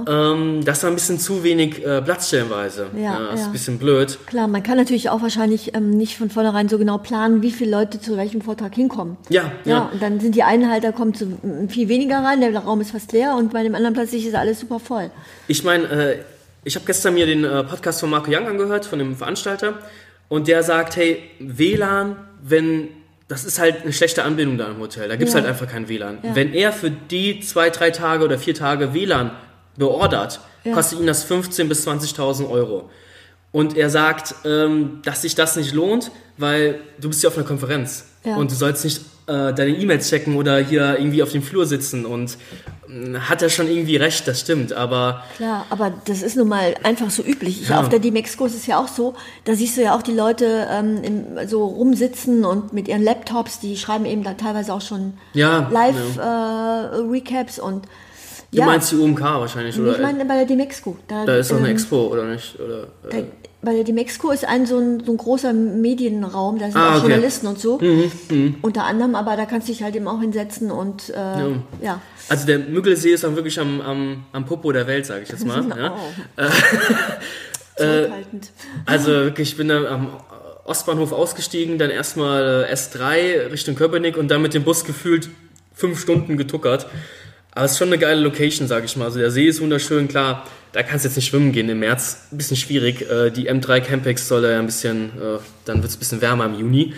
Ähm, 0.08 0.64
das 0.64 0.82
war 0.82 0.90
ein 0.90 0.94
bisschen 0.94 1.20
zu 1.20 1.44
wenig 1.44 1.84
äh, 1.84 2.02
Platz 2.02 2.26
stellenweise. 2.26 2.88
Ja, 2.96 3.20
das 3.20 3.34
ist 3.34 3.40
ja. 3.40 3.46
ein 3.46 3.52
bisschen 3.52 3.78
blöd. 3.78 4.18
Klar, 4.26 4.48
man 4.48 4.64
kann 4.64 4.76
natürlich 4.76 5.10
auch 5.10 5.22
wahrscheinlich 5.22 5.76
ähm, 5.76 5.90
nicht 5.90 6.18
von 6.18 6.28
vornherein 6.28 6.68
so 6.68 6.76
genau 6.76 6.98
planen, 6.98 7.40
wie 7.40 7.52
viele 7.52 7.70
Leute 7.70 8.00
zu 8.00 8.16
welchem 8.16 8.40
Vortrag 8.40 8.74
hinkommen. 8.74 9.16
Ja, 9.28 9.52
Ja, 9.64 9.70
ja. 9.70 9.90
und 9.92 10.02
dann 10.02 10.18
sind 10.18 10.34
die 10.34 10.42
einen 10.42 10.68
halt, 10.68 10.82
da 10.82 10.90
kommt 10.90 11.16
so 11.16 11.26
mm, 11.26 11.68
viel 11.68 11.88
weniger 11.88 12.18
rein, 12.18 12.40
der 12.40 12.52
Raum 12.56 12.80
ist 12.80 12.90
fast 12.90 13.12
leer 13.12 13.36
und 13.36 13.52
bei 13.52 13.62
dem 13.62 13.76
anderen 13.76 13.94
plötzlich 13.94 14.26
ist 14.26 14.34
alles 14.34 14.58
super 14.58 14.80
voll. 14.80 15.10
Ich 15.46 15.62
meine, 15.62 15.84
äh, 15.84 16.18
ich 16.64 16.74
habe 16.74 16.84
gestern 16.84 17.14
mir 17.14 17.26
den 17.26 17.44
äh, 17.44 17.62
Podcast 17.62 18.00
von 18.00 18.10
Marco 18.10 18.30
Young 18.30 18.46
angehört, 18.46 18.86
von 18.86 18.98
dem 18.98 19.16
Veranstalter, 19.16 19.78
und 20.32 20.48
der 20.48 20.62
sagt, 20.62 20.96
hey, 20.96 21.22
WLAN, 21.40 22.16
wenn 22.42 22.88
das 23.28 23.44
ist 23.44 23.58
halt 23.58 23.82
eine 23.82 23.92
schlechte 23.92 24.22
Anbindung 24.24 24.56
da 24.56 24.66
im 24.68 24.78
Hotel. 24.78 25.06
Da 25.08 25.16
gibt's 25.16 25.34
Ja. 25.34 25.40
halt 25.40 25.48
einfach 25.48 25.68
kein 25.68 25.88
WLAN. 25.88 26.18
Ja. 26.22 26.34
Wenn 26.34 26.54
er 26.54 26.72
für 26.72 26.90
die 26.90 27.40
zwei, 27.40 27.68
drei 27.68 27.90
Tage 27.90 28.24
oder 28.24 28.38
vier 28.38 28.54
Tage 28.54 28.94
WLAN 28.94 29.30
beordert, 29.76 30.40
Ja. 30.64 30.72
kostet 30.74 31.00
ihn 31.00 31.06
das 31.06 31.22
15.000 31.24 31.68
bis 31.68 31.82
20.000 31.86 32.48
Euro. 32.50 32.88
Und 33.52 33.76
er 33.76 33.90
sagt, 33.90 34.34
ähm, 34.46 35.00
dass 35.04 35.20
sich 35.22 35.34
das 35.34 35.56
nicht 35.56 35.74
lohnt, 35.74 36.10
weil 36.38 36.80
du 36.98 37.08
bist 37.08 37.22
ja 37.22 37.28
auf 37.28 37.36
einer 37.36 37.46
Konferenz 37.46 38.06
und 38.24 38.50
du 38.50 38.54
sollst 38.54 38.84
nicht 38.84 39.02
äh, 39.26 39.52
deine 39.54 39.70
E-Mails 39.70 40.08
checken 40.08 40.36
oder 40.36 40.58
hier 40.58 40.98
irgendwie 40.98 41.22
auf 41.22 41.30
dem 41.32 41.42
Flur 41.42 41.64
sitzen. 41.66 42.04
Und 42.06 42.36
mh, 42.88 43.28
hat 43.28 43.40
er 43.42 43.48
schon 43.50 43.68
irgendwie 43.68 43.96
recht, 43.96 44.26
das 44.26 44.40
stimmt. 44.40 44.72
Aber 44.72 45.22
Klar, 45.36 45.66
aber 45.70 45.92
das 46.06 46.22
ist 46.22 46.36
nun 46.36 46.48
mal 46.48 46.74
einfach 46.82 47.10
so 47.10 47.22
üblich. 47.22 47.62
Ich, 47.62 47.68
Ja. 47.68 47.80
Auf 47.80 47.88
der 47.88 47.98
D-Mexico 48.00 48.46
ist 48.46 48.54
es 48.54 48.66
ja 48.66 48.78
auch 48.78 48.88
so, 48.88 49.14
da 49.44 49.54
siehst 49.54 49.76
du 49.76 49.82
ja 49.82 49.94
auch 49.96 50.02
die 50.02 50.12
Leute 50.14 50.66
ähm, 50.70 51.02
im, 51.02 51.48
so 51.48 51.64
rumsitzen 51.66 52.44
und 52.44 52.72
mit 52.72 52.88
ihren 52.88 53.02
Laptops, 53.02 53.60
die 53.60 53.76
schreiben 53.76 54.04
eben 54.06 54.22
da 54.24 54.34
teilweise 54.34 54.72
auch 54.74 54.80
schon 54.80 55.14
Ja, 55.34 55.68
Live-Recaps 55.70 57.58
und 57.58 57.86
Du 58.50 58.58
ja, 58.58 58.66
meinst 58.66 58.92
die 58.92 58.96
UMK 58.96 59.20
wahrscheinlich, 59.22 59.80
oder? 59.80 59.92
ich 59.92 59.98
meine 60.02 60.26
bei 60.26 60.34
der 60.36 60.44
D-Mexico. 60.44 60.98
da 61.08 61.24
ist 61.36 61.50
doch 61.50 61.56
eine 61.56 61.68
Expo, 61.70 62.08
oder 62.08 62.24
nicht? 62.26 62.60
Oder, 62.60 62.88
Da, 63.08 63.16
äh, 63.62 63.66
bei 63.66 63.74
der 63.74 63.84
D-Mexico 63.84 64.30
ist 64.30 64.44
ein 64.44 64.66
so, 64.66 64.78
ein 64.78 65.02
so 65.04 65.12
ein 65.12 65.16
großer 65.16 65.52
Medienraum, 65.52 66.58
da 66.58 66.66
sind 66.66 66.76
Ah, 66.76 66.90
auch 66.90 66.96
okay. 66.96 67.04
Mhm, 67.04 67.10
Journalisten 67.10 67.46
und 67.46 67.58
so. 67.60 67.80
Unter 68.62 68.84
anderem, 68.84 69.14
aber 69.14 69.36
da 69.36 69.44
kannst 69.46 69.68
du 69.68 69.72
dich 69.72 69.82
halt 69.82 69.94
eben 69.96 70.08
auch 70.08 70.20
hinsetzen 70.20 70.70
und 70.70 71.10
äh, 71.10 71.84
ja. 71.84 72.00
also 72.28 72.46
der 72.46 72.58
Müggelsee 72.58 73.10
ist 73.12 73.24
auch 73.24 73.34
wirklich 73.34 73.58
am, 73.60 73.80
am, 73.80 74.24
am 74.32 74.44
Popo 74.44 74.72
der 74.72 74.86
Welt, 74.86 75.06
sage 75.06 75.22
ich 75.22 75.28
jetzt 75.28 75.46
mal. 75.46 75.64
ja. 75.78 75.96
Oh. 75.96 76.42
Zurückhaltend. 77.76 78.50
Also 78.86 79.10
wirklich, 79.10 79.50
ich 79.50 79.56
bin 79.56 79.68
da 79.68 79.84
am 79.86 80.08
Ostbahnhof 80.64 81.12
ausgestiegen, 81.12 81.78
dann 81.78 81.90
erstmal 81.90 82.66
äh, 82.68 82.72
S3 82.72 83.50
Richtung 83.50 83.74
Köpenick 83.74 84.16
und 84.16 84.28
dann 84.28 84.42
mit 84.42 84.54
dem 84.54 84.64
Bus 84.64 84.84
gefühlt 84.84 85.28
fünf 85.74 86.00
Stunden 86.00 86.36
getuckert. 86.36 86.86
Aber 87.54 87.66
es 87.66 87.72
ist 87.72 87.78
schon 87.78 87.88
eine 87.88 87.98
geile 87.98 88.20
Location, 88.20 88.66
sage 88.66 88.86
ich 88.86 88.96
mal. 88.96 89.04
Also 89.06 89.18
der 89.18 89.30
See 89.30 89.46
ist 89.46 89.60
wunderschön, 89.60 90.08
klar. 90.08 90.46
Da 90.72 90.82
kannst 90.82 91.04
du 91.04 91.08
jetzt 91.08 91.16
nicht 91.16 91.26
schwimmen 91.28 91.52
gehen 91.52 91.68
im 91.68 91.80
März. 91.80 92.28
Ein 92.32 92.38
bisschen 92.38 92.56
schwierig. 92.56 93.08
Äh, 93.10 93.30
Die 93.30 93.50
M3 93.50 93.80
Campex 93.82 94.26
soll 94.26 94.40
da 94.42 94.50
ja 94.50 94.58
ein 94.58 94.66
bisschen, 94.66 95.10
äh, 95.20 95.38
dann 95.66 95.82
wird 95.82 95.90
es 95.90 95.96
ein 95.96 95.98
bisschen 95.98 96.20
wärmer 96.22 96.46
im 96.46 96.54
Juni. 96.58 96.94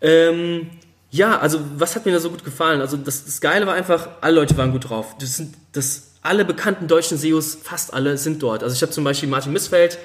Ähm, 0.00 0.70
ja, 1.10 1.38
also 1.38 1.60
was 1.76 1.96
hat 1.96 2.06
mir 2.06 2.12
da 2.12 2.20
so 2.20 2.30
gut 2.30 2.44
gefallen? 2.44 2.80
Also 2.80 2.96
das, 2.96 3.24
das 3.24 3.40
Geile 3.40 3.66
war 3.66 3.74
einfach, 3.74 4.08
alle 4.20 4.36
Leute 4.36 4.56
waren 4.56 4.70
gut 4.70 4.88
drauf. 4.88 5.16
Das 5.20 5.36
sind 5.36 5.54
das, 5.72 6.12
alle 6.22 6.44
bekannten 6.44 6.86
deutschen 6.86 7.18
SEOs, 7.18 7.58
fast 7.60 7.92
alle, 7.92 8.16
sind 8.16 8.42
dort. 8.42 8.62
Also 8.62 8.74
ich 8.74 8.82
habe 8.82 8.92
zum 8.92 9.02
Beispiel 9.02 9.28
Martin 9.28 9.52
Missfeld, 9.52 9.98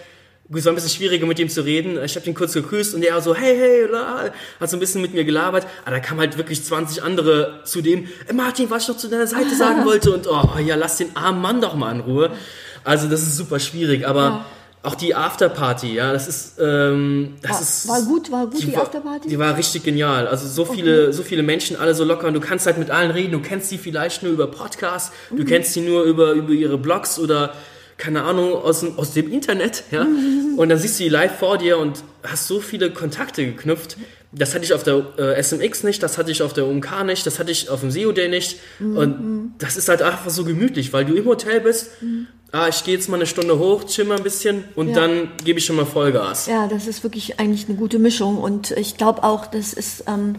es 0.53 0.65
war 0.65 0.71
ein 0.71 0.75
bisschen 0.75 0.91
schwieriger 0.91 1.25
mit 1.25 1.39
ihm 1.39 1.49
zu 1.49 1.61
reden. 1.65 1.97
Ich 2.03 2.15
habe 2.15 2.25
ihn 2.25 2.33
kurz 2.33 2.53
gegrüßt 2.53 2.95
und 2.95 3.03
er 3.03 3.19
so, 3.21 3.35
hey, 3.35 3.55
hey, 3.57 3.85
la, 3.91 4.31
hat 4.59 4.69
so 4.69 4.77
ein 4.77 4.79
bisschen 4.79 5.01
mit 5.01 5.13
mir 5.13 5.25
gelabert. 5.25 5.67
Aber 5.85 5.91
da 5.95 5.99
kamen 5.99 6.19
halt 6.21 6.37
wirklich 6.37 6.63
20 6.63 7.03
andere 7.03 7.61
zu 7.65 7.81
dem, 7.81 8.07
"Ey, 8.27 8.33
Martin, 8.33 8.69
was 8.69 8.83
ich 8.83 8.89
noch 8.89 8.97
zu 8.97 9.09
deiner 9.09 9.27
Seite 9.27 9.55
sagen 9.57 9.83
wollte 9.85 10.11
und 10.11 10.27
oh 10.27 10.57
ja, 10.65 10.75
lass 10.75 10.97
den 10.97 11.15
armen 11.15 11.41
Mann 11.41 11.59
doch 11.61 11.75
mal 11.75 11.93
in 11.93 12.01
Ruhe. 12.01 12.31
Also 12.83 13.07
das 13.09 13.23
ist 13.23 13.35
super 13.35 13.59
schwierig, 13.59 14.07
aber 14.07 14.21
Ja. 14.21 14.45
auch 14.83 14.95
die 14.95 15.13
Afterparty, 15.13 15.93
ja, 15.95 16.13
das 16.13 16.29
ist, 16.29 16.53
ähm, 16.61 17.35
das 17.41 17.51
War- 17.51 17.61
ist 17.61 17.87
war 17.89 18.01
gut, 18.03 18.31
war 18.31 18.47
gut, 18.47 18.61
die 18.63 18.73
war, 18.73 18.83
Afterparty? 18.83 19.27
Die 19.27 19.37
war 19.39 19.57
richtig 19.57 19.83
genial. 19.83 20.27
Also 20.27 20.47
so 20.47 20.63
viele, 20.63 21.11
so 21.11 21.23
viele 21.23 21.43
Menschen, 21.43 21.75
alle 21.75 21.93
so 21.93 22.05
locker 22.05 22.27
und 22.27 22.33
du 22.35 22.39
kannst 22.39 22.65
halt 22.65 22.77
mit 22.77 22.89
allen 22.89 23.11
reden. 23.11 23.33
Du 23.33 23.41
kennst 23.41 23.69
die 23.71 23.77
vielleicht 23.77 24.23
nur 24.23 24.31
über 24.31 24.47
Podcasts, 24.47 25.11
du 25.35 25.43
kennst 25.43 25.75
die 25.75 25.81
nur 25.81 26.03
über, 26.03 26.31
über 26.31 26.53
ihre 26.53 26.77
Blogs 26.77 27.19
oder 27.19 27.53
keine 27.97 28.23
Ahnung, 28.23 28.53
aus, 28.53 28.81
dem- 28.81 28.97
aus 28.99 29.13
dem 29.13 29.31
Internet, 29.31 29.83
ja. 29.91 30.05
Und 30.57 30.69
dann 30.69 30.77
siehst 30.79 30.99
du 30.99 31.03
die 31.03 31.09
live 31.09 31.37
vor 31.37 31.57
dir 31.59 31.77
und 31.77 32.03
hast 32.23 32.47
so 32.47 32.59
viele 32.59 32.89
Kontakte 32.91 33.45
geknüpft. 33.45 33.95
Das 34.31 34.55
hatte 34.55 34.65
ich 34.65 34.73
auf 34.73 34.81
der 34.83 35.05
äh, 35.19 35.41
SMX 35.43 35.83
nicht, 35.83 36.01
das 36.01 36.17
hatte 36.17 36.31
ich 36.31 36.41
auf 36.41 36.51
der 36.53 36.65
UMK 36.65 37.03
nicht, 37.05 37.27
das 37.27 37.37
hatte 37.37 37.51
ich 37.51 37.69
auf 37.69 37.81
dem 37.81 37.91
SEO 37.91 38.11
Day 38.11 38.27
nicht. 38.27 38.57
Und 38.79 39.53
das 39.59 39.77
ist 39.77 39.87
halt 39.87 40.01
einfach 40.01 40.29
so 40.31 40.43
gemütlich, 40.45 40.93
weil 40.93 41.05
du 41.05 41.13
im 41.13 41.25
Hotel 41.25 41.61
bist. 41.61 41.91
Ah, 42.51 42.67
ich 42.69 42.83
gehe 42.83 42.95
jetzt 42.95 43.07
mal 43.07 43.17
eine 43.17 43.27
Stunde 43.27 43.59
hoch, 43.59 43.83
chill 43.85 44.05
mal 44.05 44.17
ein 44.17 44.23
bisschen 44.23 44.63
und 44.75 44.89
Ja. 44.89 44.95
dann 44.95 45.29
gebe 45.43 45.59
ich 45.59 45.65
schon 45.65 45.75
mal 45.75 45.85
Vollgas. 45.85 46.47
Ja, 46.47 46.67
das 46.67 46.87
ist 46.87 47.03
wirklich 47.03 47.39
eigentlich 47.39 47.67
eine 47.69 47.77
gute 47.77 47.99
Mischung 47.99 48.37
und 48.39 48.71
ich 48.71 48.97
glaube 48.97 49.23
auch, 49.23 49.45
das 49.45 49.73
ist, 49.73 50.05
ähm, 50.07 50.37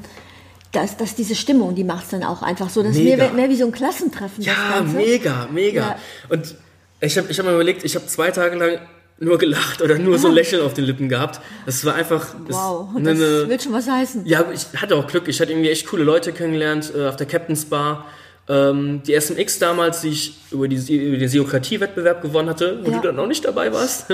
dass, 0.73 0.97
dass 0.97 1.15
diese 1.15 1.35
Stimmung, 1.37 1.75
die 1.77 1.85
macht 1.85 2.05
es 2.05 2.11
dann 2.11 2.25
auch 2.25 2.43
einfach 2.43 2.71
so, 2.71 2.83
dass 2.83 2.97
Mega. 2.97 3.17
mehr, 3.25 3.33
mehr 3.35 3.49
wie 3.51 3.57
so 3.57 3.67
ein 3.67 3.73
Klassentreffen 3.73 4.43
Ja, 4.43 4.81
das 4.83 4.93
mega, 4.93 5.49
mega. 5.53 5.81
Ja. 5.81 5.97
Und 6.29 6.57
ich 7.01 7.17
habe 7.19 7.29
ich 7.31 7.39
hab 7.39 7.47
mir 7.47 7.53
überlegt, 7.55 7.85
ich 7.85 7.95
habe 7.95 8.07
zwei 8.07 8.31
Tage 8.31 8.57
lang 8.57 8.79
nur 9.21 9.37
gelacht 9.39 9.83
oder 9.83 9.99
nur 9.99 10.17
so 10.19 10.29
ein 10.29 10.35
Lächeln 10.35 10.63
auf 10.63 10.75
den 10.75 10.85
Lippen 10.85 11.09
gehabt. 11.09 11.41
Das 11.67 11.85
war 11.85 11.95
einfach. 11.95 12.35
Wow, 12.47 12.89
das, 12.97 13.03
das 13.05 13.13
eine, 13.15 13.49
will 13.49 13.61
schon 13.61 13.73
was 13.73 13.89
heißen. 13.89 14.25
ja, 14.27 14.45
ich 14.53 14.67
hatte 14.81 14.95
auch 14.97 15.07
Glück. 15.09 15.27
Ich 15.29 15.41
hatte 15.41 15.53
irgendwie 15.53 15.71
echt 15.71 15.87
coole 15.89 16.05
Leute 16.05 16.33
kennengelernt 16.33 16.93
äh, 16.97 17.07
auf 17.07 17.17
der 17.17 17.27
Captain's 17.27 17.65
Bar. 17.65 18.07
Ähm, 18.49 19.03
die 19.07 19.19
SMX 19.21 19.59
damals, 19.59 20.01
die 20.03 20.09
ich 20.11 20.35
über, 20.53 20.69
die, 20.69 20.77
über 20.97 21.17
den 21.19 21.29
Seokratie-Wettbewerb 21.29 22.23
gewonnen 22.23 22.49
hatte, 22.49 22.79
wo 22.83 22.91
Ja. 22.91 22.97
du 22.99 23.03
dann 23.09 23.19
auch 23.19 23.27
nicht 23.27 23.45
dabei 23.45 23.73
warst. 23.73 24.07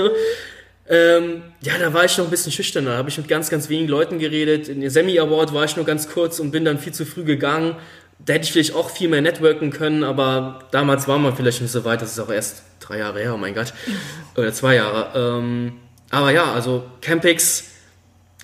ähm, 0.89 1.41
ja, 1.61 1.73
da 1.79 1.93
war 1.93 2.05
ich 2.05 2.17
noch 2.17 2.25
ein 2.25 2.31
bisschen 2.31 2.51
schüchterner. 2.51 2.91
Da 2.91 2.97
habe 2.97 3.09
ich 3.09 3.17
mit 3.17 3.27
ganz, 3.27 3.49
ganz 3.49 3.69
wenigen 3.69 3.87
Leuten 3.89 4.19
geredet. 4.19 4.67
In 4.67 4.81
der 4.81 4.91
Semi-Award 4.91 5.53
war 5.53 5.63
ich 5.65 5.75
nur 5.77 5.85
ganz 5.85 6.09
kurz 6.09 6.39
und 6.39 6.51
bin 6.51 6.65
dann 6.65 6.77
viel 6.79 6.93
zu 6.93 7.05
früh 7.05 7.23
gegangen. 7.23 7.75
Da 8.19 8.33
hätte 8.33 8.45
ich 8.45 8.51
vielleicht 8.51 8.73
auch 8.75 8.89
viel 8.89 9.09
mehr 9.09 9.21
networken 9.21 9.71
können, 9.71 10.03
aber 10.03 10.59
damals 10.71 11.07
war 11.07 11.19
man 11.19 11.35
vielleicht 11.35 11.61
nicht 11.61 11.71
so 11.71 11.83
weit. 11.85 12.01
Das 12.01 12.11
ist 12.11 12.19
auch 12.19 12.29
erst 12.31 12.63
drei 12.79 12.99
Jahre 12.99 13.19
her, 13.19 13.33
oh 13.35 13.37
mein 13.37 13.53
Gott. 13.53 13.73
Oder 14.37 14.51
zwei 14.53 14.75
Jahre. 14.75 15.39
Ähm, 15.39 15.73
aber 16.09 16.31
ja, 16.31 16.53
also 16.53 16.83
Campix 17.01 17.65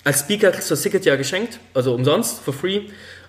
als 0.04 0.20
Speaker 0.20 0.50
kriegst 0.50 0.70
du 0.70 0.74
das 0.74 0.82
Ticket 0.82 1.04
ja 1.04 1.16
geschenkt, 1.16 1.58
also 1.74 1.94
umsonst, 1.94 2.40
for 2.40 2.52
free. 2.52 2.82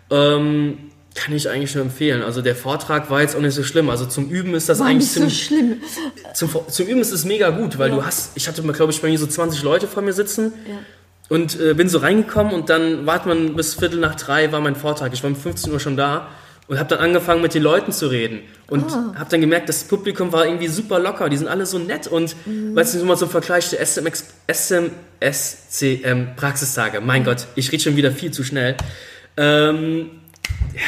Ähm, 0.10 0.90
kann 1.16 1.36
ich 1.36 1.48
eigentlich 1.50 1.76
nur 1.76 1.84
empfehlen. 1.84 2.24
Also 2.24 2.42
der 2.42 2.56
Vortrag 2.56 3.10
war 3.12 3.22
jetzt 3.22 3.36
auch 3.36 3.40
nicht 3.42 3.54
so 3.54 3.64
schlimm. 3.64 3.90
Also 3.90 4.06
zum 4.08 4.30
Üben 4.30 4.56
ist 4.56 4.68
das 4.70 4.80
War 4.80 4.88
eigentlich 4.88 5.04
nicht 5.04 5.14
so 5.14 5.20
ziemlich, 5.20 5.46
schlimm. 5.46 5.82
zum, 6.34 6.50
zum 6.68 6.88
Üben 6.88 7.02
ist 7.02 7.12
es 7.12 7.24
mega 7.24 7.52
gut, 7.52 7.78
weil 7.78 7.92
du 7.92 8.04
hast, 8.04 8.32
ich 8.36 8.48
hatte 8.48 8.64
mal, 8.64 8.74
glaube 8.74 8.92
ich, 8.92 9.02
bei 9.02 9.10
mir 9.10 9.20
so 9.20 9.28
20 9.28 9.62
Leute 9.62 9.88
vor 9.88 10.02
mir 10.02 10.14
sitzen 10.14 10.54
Ja. 10.68 10.80
Und 11.30 11.60
äh, 11.60 11.74
bin 11.74 11.90
so 11.90 12.00
reingekommen 12.00 12.54
und 12.54 12.70
dann 12.70 13.06
wart 13.06 13.26
man 13.26 13.56
bis 13.56 13.76
Viertel 13.76 14.00
nach 14.00 14.16
drei 14.16 14.52
war 14.52 14.62
mein 14.62 14.76
Vortrag. 14.76 15.14
Ich 15.14 15.24
war 15.24 15.30
um 15.30 15.36
15 15.36 15.72
Uhr 15.72 15.80
schon 15.80 15.98
da 15.98 16.28
und 16.68 16.80
habe 16.80 16.90
dann 16.90 17.00
angefangen 17.00 17.42
mit 17.42 17.54
den 17.54 17.64
Leuten 17.64 17.92
zu 17.92 18.08
reden 18.08 18.40
und 18.70 18.86
Ah. 18.92 19.14
habe 19.20 19.30
dann 19.30 19.42
gemerkt, 19.42 19.68
das 19.70 19.84
Publikum 19.86 20.32
war 20.32 20.46
irgendwie 20.46 20.68
super 20.68 21.00
locker. 21.00 21.30
Die 21.30 21.38
sind 21.38 21.48
alle 21.48 21.66
so 21.66 21.78
nett 21.80 22.08
und 22.08 22.36
Mhm. 22.46 22.76
weißt 22.76 22.94
du, 22.94 22.98
nur 23.00 23.08
mal 23.08 23.18
so 23.18 23.26
ein 23.26 23.32
Vergleich 23.32 23.70
der 23.70 23.80
SMX, 23.86 24.26
SMSCM 24.48 26.36
Praxistage. 26.36 27.02
Mein 27.02 27.24
Gott, 27.24 27.48
ich 27.56 27.72
rede 27.72 27.84
schon 27.84 27.96
wieder 27.96 28.12
viel 28.12 28.32
zu 28.32 28.44
schnell. 28.44 28.76
Ähm, 29.38 30.10
ja, 30.74 30.82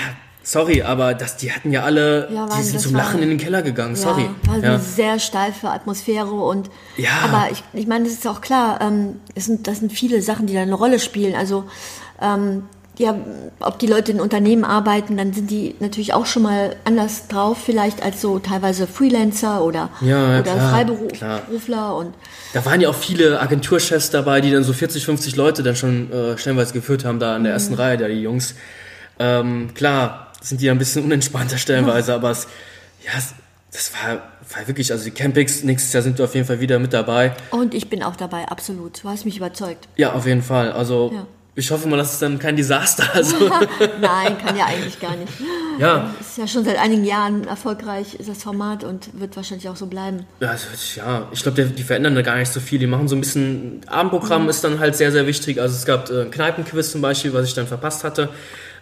sorry, 0.45 0.81
aber 0.83 1.13
das, 1.15 1.35
die 1.35 1.51
hatten 1.51 1.71
ja 1.71 1.83
alle, 1.83 2.29
Ja, 2.31 2.47
die 2.55 2.61
sind 2.63 2.79
zum 2.79 2.95
Lachen 2.95 3.21
in 3.21 3.29
den 3.29 3.37
Keller 3.37 3.61
gegangen. 3.63 3.95
Sorry. 3.97 4.29
Ja, 4.45 4.49
war 4.51 4.57
Ja. 4.59 4.69
eine 4.75 4.79
sehr 4.79 5.19
steife 5.19 5.69
Atmosphäre 5.69 6.31
und 6.31 6.69
Ja. 6.95 7.09
aber 7.23 7.47
ich, 7.51 7.63
ich 7.73 7.87
meine, 7.87 8.05
das 8.05 8.13
ist 8.13 8.27
auch 8.27 8.39
klar, 8.41 8.79
ähm, 8.81 9.17
es 9.33 9.45
sind, 9.45 9.67
das 9.67 9.79
sind 9.79 9.91
viele 9.91 10.21
Sachen, 10.21 10.45
die 10.47 10.53
da 10.53 10.61
eine 10.61 10.75
Rolle 10.75 10.99
spielen. 10.99 11.35
Also 11.35 11.65
ähm, 12.21 12.63
ja, 12.97 13.13
ob 13.59 13.77
die 13.79 13.87
Leute 13.87 14.13
in 14.13 14.21
Unternehmen 14.21 14.63
arbeiten, 14.63 15.17
dann 15.17 15.33
sind 15.33 15.51
die 15.51 15.75
natürlich 15.81 16.13
auch 16.13 16.25
schon 16.25 16.43
mal 16.43 16.77
anders 16.85 17.27
drauf, 17.27 17.57
vielleicht 17.65 18.01
als 18.01 18.21
so 18.21 18.39
teilweise 18.39 18.87
Freelancer 18.87 19.61
oder, 19.65 19.89
Ja, 19.99 20.39
oder 20.39 20.55
Freiberufler 21.09 21.95
und 21.97 22.13
Da 22.53 22.65
waren 22.65 22.79
ja 22.79 22.87
auch 22.87 22.95
viele 22.95 23.41
Agenturchefs 23.41 24.11
dabei, 24.11 24.39
die 24.39 24.49
dann 24.51 24.63
so 24.63 24.71
40, 24.71 25.03
50 25.03 25.35
Leute 25.35 25.61
dann 25.61 25.75
schon 25.75 26.09
äh, 26.09 26.37
stellenweise 26.37 26.71
geführt 26.73 27.03
haben, 27.03 27.19
da 27.19 27.35
in 27.35 27.43
der 27.43 27.51
ersten 27.51 27.73
Reihe, 27.73 27.97
da 27.97 28.07
die 28.07 28.21
Jungs. 28.21 28.55
Ähm, 29.19 29.73
klar, 29.73 30.24
sind 30.47 30.61
die 30.61 30.65
ja 30.65 30.71
ein 30.71 30.77
bisschen 30.77 31.03
unentspannter 31.03 31.57
stellenweise, 31.57 32.13
aber 32.13 32.31
es, 32.31 32.47
ja, 33.03 33.11
es, 33.17 33.33
das 33.71 33.91
war, 33.93 34.15
war 34.55 34.67
wirklich, 34.67 34.91
also 34.91 35.03
die 35.03 35.11
Campings, 35.11 35.63
nächstes 35.63 35.91
Jahr 35.93 36.03
sind 36.03 36.17
wir 36.17 36.25
auf 36.25 36.33
jeden 36.35 36.47
Fall 36.47 36.59
wieder 36.59 36.79
mit 36.79 36.93
dabei. 36.93 37.33
und 37.51 37.73
ich 37.73 37.89
bin 37.89 38.03
auch 38.03 38.15
dabei, 38.15 38.47
absolut. 38.47 39.03
Du 39.03 39.09
hast 39.09 39.25
mich 39.25 39.37
überzeugt. 39.37 39.87
Ja, 39.97 40.13
auf 40.13 40.25
jeden 40.25 40.41
Fall. 40.43 40.71
Also 40.71 41.11
Ja. 41.13 41.27
ich 41.55 41.71
hoffe 41.71 41.87
mal, 41.87 41.97
dass 41.97 42.13
es 42.13 42.19
dann 42.19 42.39
kein 42.39 42.55
Desaster. 42.55 43.03
Also, 43.13 43.35
Nein, 44.01 44.37
kann 44.37 44.55
ja 44.55 44.65
eigentlich 44.65 44.99
gar 44.99 45.15
nicht. 45.17 45.31
ja, 45.79 46.13
Ist 46.21 46.37
ja 46.37 46.47
schon 46.47 46.63
seit 46.63 46.77
einigen 46.77 47.03
Jahren 47.03 47.45
erfolgreich, 47.47 48.15
ist 48.15 48.29
das 48.29 48.43
Format 48.43 48.83
und 48.85 49.19
wird 49.19 49.35
wahrscheinlich 49.35 49.67
auch 49.67 49.75
so 49.75 49.87
bleiben. 49.87 50.25
Ja, 50.39 50.51
also, 50.51 50.67
ja, 50.95 51.27
ich 51.33 51.43
glaube, 51.43 51.65
die 51.65 51.83
verändern 51.83 52.15
da 52.15 52.21
gar 52.21 52.37
nicht 52.37 52.51
so 52.53 52.59
viel. 52.61 52.79
Die 52.79 52.87
machen 52.87 53.07
so 53.09 53.15
ein 53.15 53.19
bisschen, 53.21 53.81
Abendprogramm 53.87 54.47
ist 54.47 54.63
dann 54.63 54.79
halt 54.79 54.95
sehr, 54.95 55.11
sehr 55.11 55.27
wichtig. 55.27 55.59
Also 55.59 55.75
es 55.75 55.85
gab 55.85 56.09
äh, 56.09 56.21
ein 56.21 56.31
Kneipenquiz 56.31 56.91
zum 56.91 57.01
Beispiel, 57.01 57.33
was 57.33 57.45
ich 57.47 57.53
dann 57.55 57.67
verpasst 57.67 58.03
hatte. 58.05 58.29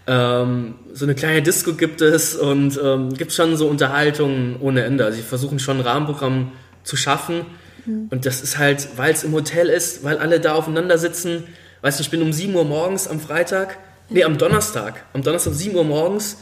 Ähm, 0.05 0.75
so 0.93 1.05
eine 1.05 1.15
kleine 1.15 1.41
Disco 1.41 1.73
gibt 1.73 2.01
es 2.01 2.35
und 2.35 2.79
ähm, 2.83 3.13
gibt 3.13 3.31
schon 3.31 3.55
so 3.55 3.67
Unterhaltungen 3.67 4.57
ohne 4.59 4.83
Ende. 4.83 5.05
Also 5.05 5.17
sie 5.17 5.23
versuchen 5.23 5.59
schon 5.59 5.77
ein 5.77 5.81
Rahmenprogramm 5.81 6.51
zu 6.83 6.95
schaffen. 6.95 7.45
Und 7.85 8.25
das 8.25 8.41
ist 8.41 8.57
halt, 8.57 8.87
weil 8.95 9.11
es 9.11 9.25
im 9.25 9.33
Hotel 9.33 9.67
ist, 9.67 10.05
weil 10.05 10.17
alle 10.17 10.39
da 10.39 10.53
aufeinander 10.53 10.97
sitzen. 10.97 11.43
Weißt 11.81 11.99
du, 11.99 12.03
ich 12.03 12.09
bin 12.09 12.21
um 12.21 12.31
7 12.31 12.55
Uhr 12.55 12.63
morgens 12.63 13.09
am 13.09 13.19
Freitag, 13.19 13.77
nee, 14.09 14.23
am 14.23 14.37
Donnerstag, 14.37 15.03
am 15.11 15.21
Donnerstag 15.21 15.51
um 15.51 15.57
7 15.57 15.75
Uhr 15.75 15.83
morgens 15.83 16.37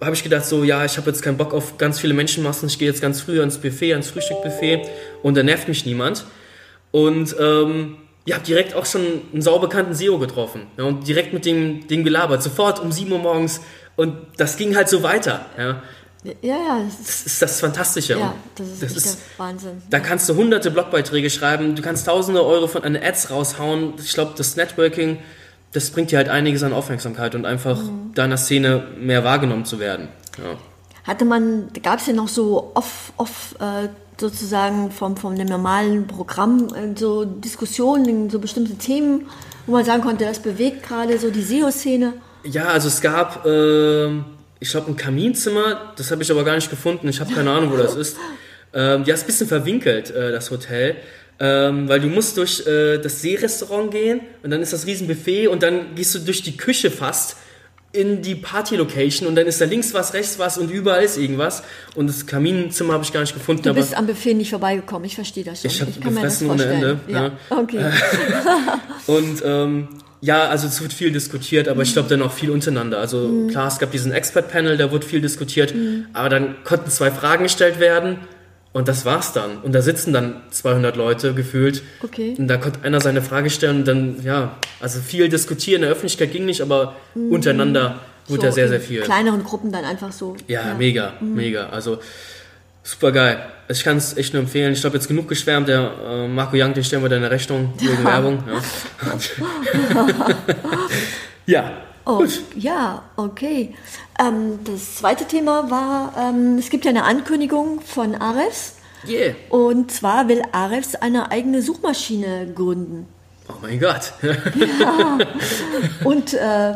habe 0.00 0.14
ich 0.14 0.22
gedacht, 0.22 0.46
so, 0.46 0.64
ja, 0.64 0.84
ich 0.84 0.96
habe 0.96 1.10
jetzt 1.10 1.22
keinen 1.22 1.36
Bock 1.36 1.52
auf 1.52 1.76
ganz 1.76 2.00
viele 2.00 2.14
Menschenmassen, 2.14 2.68
ich 2.68 2.78
gehe 2.78 2.88
jetzt 2.88 3.02
ganz 3.02 3.20
früh 3.20 3.40
ans 3.40 3.58
Buffet, 3.58 3.92
ans 3.92 4.08
Frühstückbuffet 4.08 4.88
und 5.22 5.36
da 5.36 5.42
nervt 5.42 5.68
mich 5.68 5.84
niemand. 5.84 6.24
Und 6.90 7.36
ähm, 7.38 7.96
ihr 8.30 8.36
habt 8.36 8.46
direkt 8.46 8.74
auch 8.74 8.86
schon 8.86 9.02
einen 9.32 9.42
saubekannten 9.42 9.92
SEO 9.92 10.18
getroffen 10.18 10.68
ja, 10.76 10.84
und 10.84 11.06
direkt 11.08 11.32
mit 11.32 11.44
dem, 11.44 11.86
dem 11.88 12.04
gelabert, 12.04 12.42
sofort 12.42 12.78
um 12.80 12.92
7 12.92 13.10
Uhr 13.10 13.18
morgens 13.18 13.60
und 13.96 14.14
das 14.36 14.56
ging 14.56 14.76
halt 14.76 14.88
so 14.88 15.02
weiter. 15.02 15.46
Ja. 15.58 15.82
Ja, 16.22 16.32
ja, 16.42 16.80
das 16.84 17.00
ist, 17.00 17.08
Das 17.10 17.26
ist 17.26 17.42
das 17.42 17.60
Fantastische. 17.60 18.12
ja, 18.18 18.34
das 18.54 18.68
ist, 18.68 18.82
das 18.82 18.92
ist 18.92 19.18
der 19.18 19.44
Wahnsinn. 19.46 19.82
da 19.90 20.00
kannst 20.00 20.28
du 20.28 20.34
hunderte 20.36 20.70
Blogbeiträge 20.70 21.28
schreiben, 21.30 21.74
du 21.74 21.82
kannst 21.82 22.06
tausende 22.06 22.44
Euro 22.44 22.66
von 22.68 22.84
an 22.84 22.94
Ads 22.94 23.30
raushauen. 23.30 23.94
Ich 24.04 24.12
glaube, 24.14 24.32
das 24.36 24.54
Networking, 24.54 25.18
das 25.72 25.90
bringt 25.90 26.10
dir 26.12 26.18
halt 26.18 26.28
einiges 26.28 26.62
an 26.62 26.72
Aufmerksamkeit 26.74 27.34
und 27.34 27.46
einfach 27.46 27.82
Mhm. 27.82 28.12
deiner 28.14 28.36
Szene 28.36 28.84
mehr 28.98 29.24
wahrgenommen 29.24 29.64
zu 29.64 29.80
werden. 29.80 30.08
Ja. 30.38 30.56
Hatte 31.04 31.24
man, 31.24 31.68
gab 31.82 31.98
es 32.00 32.06
ja 32.06 32.12
noch 32.12 32.28
so 32.28 32.70
off, 32.74 33.12
off 33.16 33.56
äh, 33.58 33.88
sozusagen 34.20 34.90
vom, 34.90 35.16
vom 35.16 35.36
dem 35.36 35.48
normalen 35.48 36.06
Programm 36.06 36.68
äh, 36.74 36.98
so 36.98 37.24
Diskussionen 37.24 38.30
so 38.30 38.38
bestimmte 38.38 38.74
Themen, 38.74 39.26
wo 39.66 39.72
man 39.72 39.84
sagen 39.84 40.02
konnte, 40.02 40.24
das 40.24 40.38
bewegt 40.38 40.82
gerade 40.82 41.18
so 41.18 41.30
die 41.30 41.42
SEO-Szene. 41.42 42.14
Ja, 42.44 42.66
also 42.66 42.88
es 42.88 43.00
gab, 43.00 43.44
ähm, 43.46 44.24
ich 44.58 44.70
glaube, 44.70 44.90
ein 44.90 44.96
Kaminzimmer, 44.96 45.92
das 45.96 46.10
habe 46.10 46.22
ich 46.22 46.30
aber 46.30 46.44
gar 46.44 46.54
nicht 46.54 46.70
gefunden. 46.70 47.08
Ich 47.08 47.20
habe 47.20 47.32
keine 47.32 47.50
Ahnung, 47.50 47.72
wo 47.72 47.76
das 47.76 47.96
ist. 47.96 48.16
Ähm, 48.72 49.02
ja, 49.04 49.14
ist 49.14 49.22
ein 49.22 49.26
bisschen 49.26 49.48
verwinkelt, 49.48 50.12
äh, 50.12 50.30
das 50.30 50.52
Hotel. 50.52 50.94
Ähm, 51.40 51.88
weil 51.88 52.00
du 52.00 52.06
musst 52.06 52.36
durch 52.36 52.64
äh, 52.66 52.98
das 52.98 53.20
Seerestaurant 53.22 53.90
gehen 53.90 54.20
und 54.42 54.50
dann 54.50 54.62
ist 54.62 54.72
das 54.72 54.86
Riesenbuffet 54.86 55.48
und 55.48 55.62
dann 55.62 55.94
gehst 55.94 56.14
du 56.14 56.20
durch 56.20 56.42
die 56.42 56.56
Küche 56.56 56.90
fast 56.90 57.36
in 57.92 58.22
die 58.22 58.36
Party-Location 58.36 59.26
und 59.26 59.34
dann 59.34 59.46
ist 59.46 59.60
da 59.60 59.64
links 59.64 59.92
was, 59.94 60.14
rechts 60.14 60.38
was 60.38 60.58
und 60.58 60.70
überall 60.70 61.02
ist 61.02 61.18
irgendwas. 61.18 61.62
Und 61.96 62.06
das 62.06 62.26
Kaminzimmer 62.26 62.92
habe 62.92 63.02
ich 63.02 63.12
gar 63.12 63.20
nicht 63.20 63.34
gefunden. 63.34 63.62
Du 63.64 63.74
bist 63.74 63.96
am 63.96 64.06
Buffet 64.06 64.34
nicht 64.34 64.50
vorbeigekommen, 64.50 65.04
ich 65.06 65.16
verstehe 65.16 65.42
das 65.44 65.62
schon. 65.62 65.70
Ich 65.70 65.80
hab 65.80 66.00
kann 66.00 66.14
mir 66.14 66.22
das 66.22 66.38
gefressen 66.38 66.50
ohne. 66.50 66.64
Ende, 66.64 67.00
Ja. 67.08 67.26
ja. 67.26 67.32
Okay. 67.50 67.84
Und 69.06 69.42
ähm, 69.44 69.88
ja, 70.20 70.48
also 70.48 70.68
es 70.68 70.80
wird 70.80 70.92
viel 70.92 71.10
diskutiert, 71.10 71.66
aber 71.66 71.82
ich 71.82 71.92
glaube 71.92 72.08
dann 72.08 72.22
auch 72.22 72.32
viel 72.32 72.50
untereinander. 72.50 72.98
Also 72.98 73.48
klar, 73.50 73.66
es 73.66 73.78
gab 73.78 73.90
diesen 73.90 74.12
Expert-Panel, 74.12 74.76
da 74.76 74.92
wurde 74.92 75.06
viel 75.06 75.20
diskutiert, 75.20 75.74
aber 76.12 76.28
dann 76.28 76.56
konnten 76.64 76.90
zwei 76.90 77.10
Fragen 77.10 77.42
gestellt 77.44 77.80
werden 77.80 78.18
und 78.72 78.86
das 78.88 79.04
war's 79.04 79.32
dann. 79.32 79.58
Und 79.58 79.72
da 79.72 79.82
sitzen 79.82 80.12
dann 80.12 80.42
200 80.50 80.96
Leute 80.96 81.34
gefühlt. 81.34 81.82
Okay. 82.02 82.34
Und 82.38 82.48
da 82.48 82.56
konnte 82.56 82.84
einer 82.84 83.00
seine 83.00 83.20
Frage 83.22 83.50
stellen 83.50 83.78
und 83.78 83.88
dann, 83.88 84.22
ja, 84.24 84.56
also 84.80 85.00
viel 85.00 85.28
diskutieren. 85.28 85.76
In 85.76 85.82
der 85.82 85.90
Öffentlichkeit 85.90 86.30
ging 86.32 86.44
nicht, 86.46 86.60
aber 86.60 86.94
untereinander 87.14 87.98
wurde 88.28 88.42
So 88.42 88.46
da 88.46 88.52
sehr, 88.52 88.64
in 88.66 88.70
sehr 88.70 88.80
viel. 88.80 89.00
kleineren 89.02 89.42
Gruppen 89.42 89.72
dann 89.72 89.84
einfach 89.84 90.12
so. 90.12 90.36
Ja, 90.46 90.74
mega, 90.78 91.14
mega. 91.20 91.68
Also 91.70 91.98
super 92.84 93.10
geil. 93.12 93.38
Also 93.66 93.80
ich 93.80 93.84
kann 93.84 93.96
es 93.96 94.16
echt 94.16 94.34
nur 94.34 94.42
empfehlen. 94.42 94.72
Ich 94.72 94.80
glaube, 94.80 94.96
jetzt 94.96 95.08
genug 95.08 95.28
geschwärmt. 95.28 95.66
Der 95.68 95.92
äh, 96.04 96.28
Marco 96.28 96.56
Young, 96.56 96.72
den 96.74 96.84
stellen 96.84 97.02
wir 97.02 97.08
deine 97.08 97.30
Rechnung 97.30 97.72
wegen 97.78 98.04
Werbung. 98.04 98.42
Ja. 98.46 99.16
ja. 101.46 101.72
Oh, 102.10 102.18
Gut. 102.18 102.42
ja, 102.56 103.04
okay. 103.14 103.72
Ähm, 104.18 104.58
das 104.64 104.96
zweite 104.96 105.26
Thema 105.26 105.70
war, 105.70 106.12
ähm, 106.18 106.58
es 106.58 106.68
gibt 106.68 106.84
ja 106.84 106.90
eine 106.90 107.04
Ankündigung 107.04 107.80
von 107.82 108.16
Ares. 108.16 108.74
Yeah. 109.06 109.36
Und 109.48 109.92
zwar 109.92 110.26
will 110.26 110.42
Ares 110.50 110.96
eine 110.96 111.30
eigene 111.30 111.62
Suchmaschine 111.62 112.52
gründen. 112.52 113.06
Oh 113.48 113.52
mein 113.62 113.78
Gott. 113.78 114.12
Und 116.04 116.34
äh, 116.34 116.74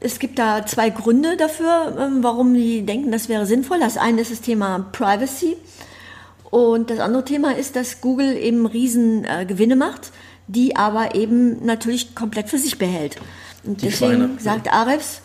es 0.00 0.18
gibt 0.18 0.40
da 0.40 0.66
zwei 0.66 0.90
Gründe 0.90 1.36
dafür, 1.36 1.96
ähm, 2.00 2.24
warum 2.24 2.52
die 2.52 2.84
denken, 2.84 3.12
das 3.12 3.28
wäre 3.28 3.46
sinnvoll. 3.46 3.78
Das 3.78 3.96
eine 3.96 4.20
ist 4.20 4.32
das 4.32 4.40
Thema 4.40 4.88
Privacy. 4.90 5.56
Und 6.50 6.90
das 6.90 6.98
andere 6.98 7.24
Thema 7.24 7.56
ist, 7.56 7.76
dass 7.76 8.00
Google 8.00 8.36
eben 8.36 8.66
riesen 8.66 9.24
äh, 9.24 9.46
Gewinne 9.46 9.76
macht, 9.76 10.10
die 10.48 10.74
aber 10.74 11.14
eben 11.14 11.64
natürlich 11.64 12.16
komplett 12.16 12.48
für 12.48 12.58
sich 12.58 12.78
behält. 12.78 13.16
Und 13.64 13.82
deswegen 13.82 14.20
ja. 14.20 14.28
sagt 14.38 14.72
Ares, 14.72 15.22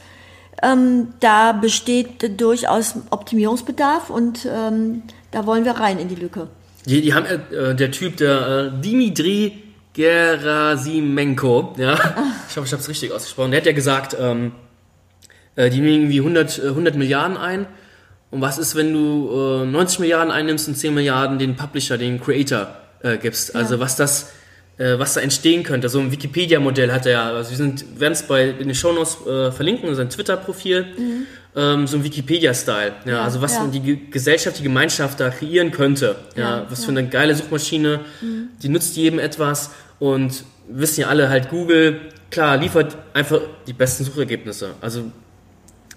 ähm, 0.62 1.10
da 1.20 1.52
besteht 1.52 2.40
durchaus 2.40 2.96
Optimierungsbedarf 3.10 4.10
und 4.10 4.48
ähm, 4.52 5.04
da 5.32 5.46
wollen 5.46 5.66
wir 5.66 5.74
rein 5.74 6.00
in 6.00 6.08
die 6.08 6.16
Lücke. 6.16 6.48
Die, 6.86 7.02
die 7.02 7.14
haben, 7.14 7.26
äh, 7.26 7.76
der 7.76 7.92
Typ, 7.92 8.18
der 8.18 8.72
äh, 8.78 8.82
Dimitri 8.82 9.64
Gerasimenko, 9.94 11.76
ja, 11.78 11.94
ich 12.50 12.56
hoffe, 12.56 12.66
ich 12.66 12.72
habe 12.72 12.82
es 12.82 12.90
richtig 12.90 13.12
ausgesprochen, 13.12 13.52
der 13.52 13.62
hat 13.62 13.68
ja 13.68 13.74
gesagt, 13.74 14.16
ähm, 14.20 14.52
äh, 15.56 15.70
die 15.70 15.80
nehmen 15.80 16.04
irgendwie 16.04 16.20
100, 16.20 16.60
äh, 16.60 16.68
100 16.70 16.96
Milliarden 16.96 17.38
ein. 17.38 17.68
Und 18.30 18.42
was 18.42 18.58
ist, 18.58 18.76
wenn 18.76 18.94
du 18.94 19.64
äh, 19.64 19.66
90 19.66 20.00
Milliarden 20.00 20.32
einnimmst 20.32 20.68
und 20.68 20.76
10 20.76 20.94
Milliarden 20.94 21.40
den 21.40 21.56
Publisher, 21.56 21.98
den 21.98 22.20
Creator 22.20 22.62
äh, 22.62 22.88
äh, 23.02 23.18
gibst. 23.18 23.56
Also 23.56 23.80
was 23.80 23.96
das, 23.96 24.32
äh, 24.78 24.98
was 25.00 25.14
da 25.16 25.22
entstehen 25.22 25.64
könnte. 25.64 25.90
So 25.90 26.00
ein 26.00 26.12
Wikipedia-Modell 26.12 26.92
hat 26.92 27.06
er 27.06 27.12
ja. 27.12 27.30
Also 27.32 27.50
wir 27.52 27.58
sind, 27.58 28.00
werden 28.00 28.14
es 28.14 28.24
bei 28.24 28.50
in 28.50 28.68
den 28.68 28.76
Shownotes 28.76 29.18
äh, 29.28 29.52
verlinken, 29.52 29.94
sein 29.96 30.10
Twitter-Profil. 30.10 30.86
Ähm, 31.56 31.88
so 31.88 31.98
ein 31.98 32.04
Wikipedia-Style. 32.04 32.92
Ja, 33.06 33.12
Ja, 33.12 33.24
also 33.24 33.42
was 33.42 33.54
ja. 33.56 33.66
die 33.68 33.80
Ge- 33.80 34.00
Gesellschaft, 34.12 34.60
die 34.60 34.64
Gemeinschaft 34.64 35.20
da 35.20 35.30
kreieren 35.30 35.72
könnte. 35.72 36.16
Ja, 36.36 36.42
Ja, 36.60 36.66
was 36.70 36.86
für 36.86 36.92
eine 36.92 37.08
geile 37.08 37.34
Suchmaschine. 37.36 38.02
Die 38.62 38.70
nutzt 38.70 38.96
jedem 38.96 39.18
etwas 39.20 39.72
und 40.00 40.44
wissen 40.70 41.02
ja 41.02 41.08
alle 41.08 41.30
halt 41.30 41.50
Google, 41.50 42.00
klar, 42.30 42.58
liefert 42.58 42.96
einfach 43.14 43.40
die 43.66 43.74
besten 43.74 44.04
Suchergebnisse. 44.04 44.72
Also 44.82 45.06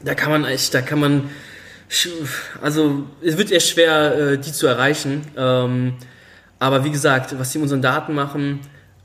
da 0.03 0.15
kann 0.15 0.31
man 0.31 0.45
echt, 0.47 0.73
da 0.73 0.81
kann 0.81 1.01
man, 1.01 1.29
also 2.63 3.05
es 3.23 3.37
wird 3.37 3.51
eher 3.51 3.61
schwer, 3.61 4.17
äh, 4.33 4.39
die 4.39 4.53
zu 4.53 4.67
erreichen. 4.67 5.23
Aber 6.61 6.85
wie 6.85 6.91
gesagt, 6.91 7.37
was 7.39 7.51
die 7.51 7.59
mit 7.59 7.65
unseren 7.65 7.83
Daten 7.83 8.15
machen, 8.15 8.61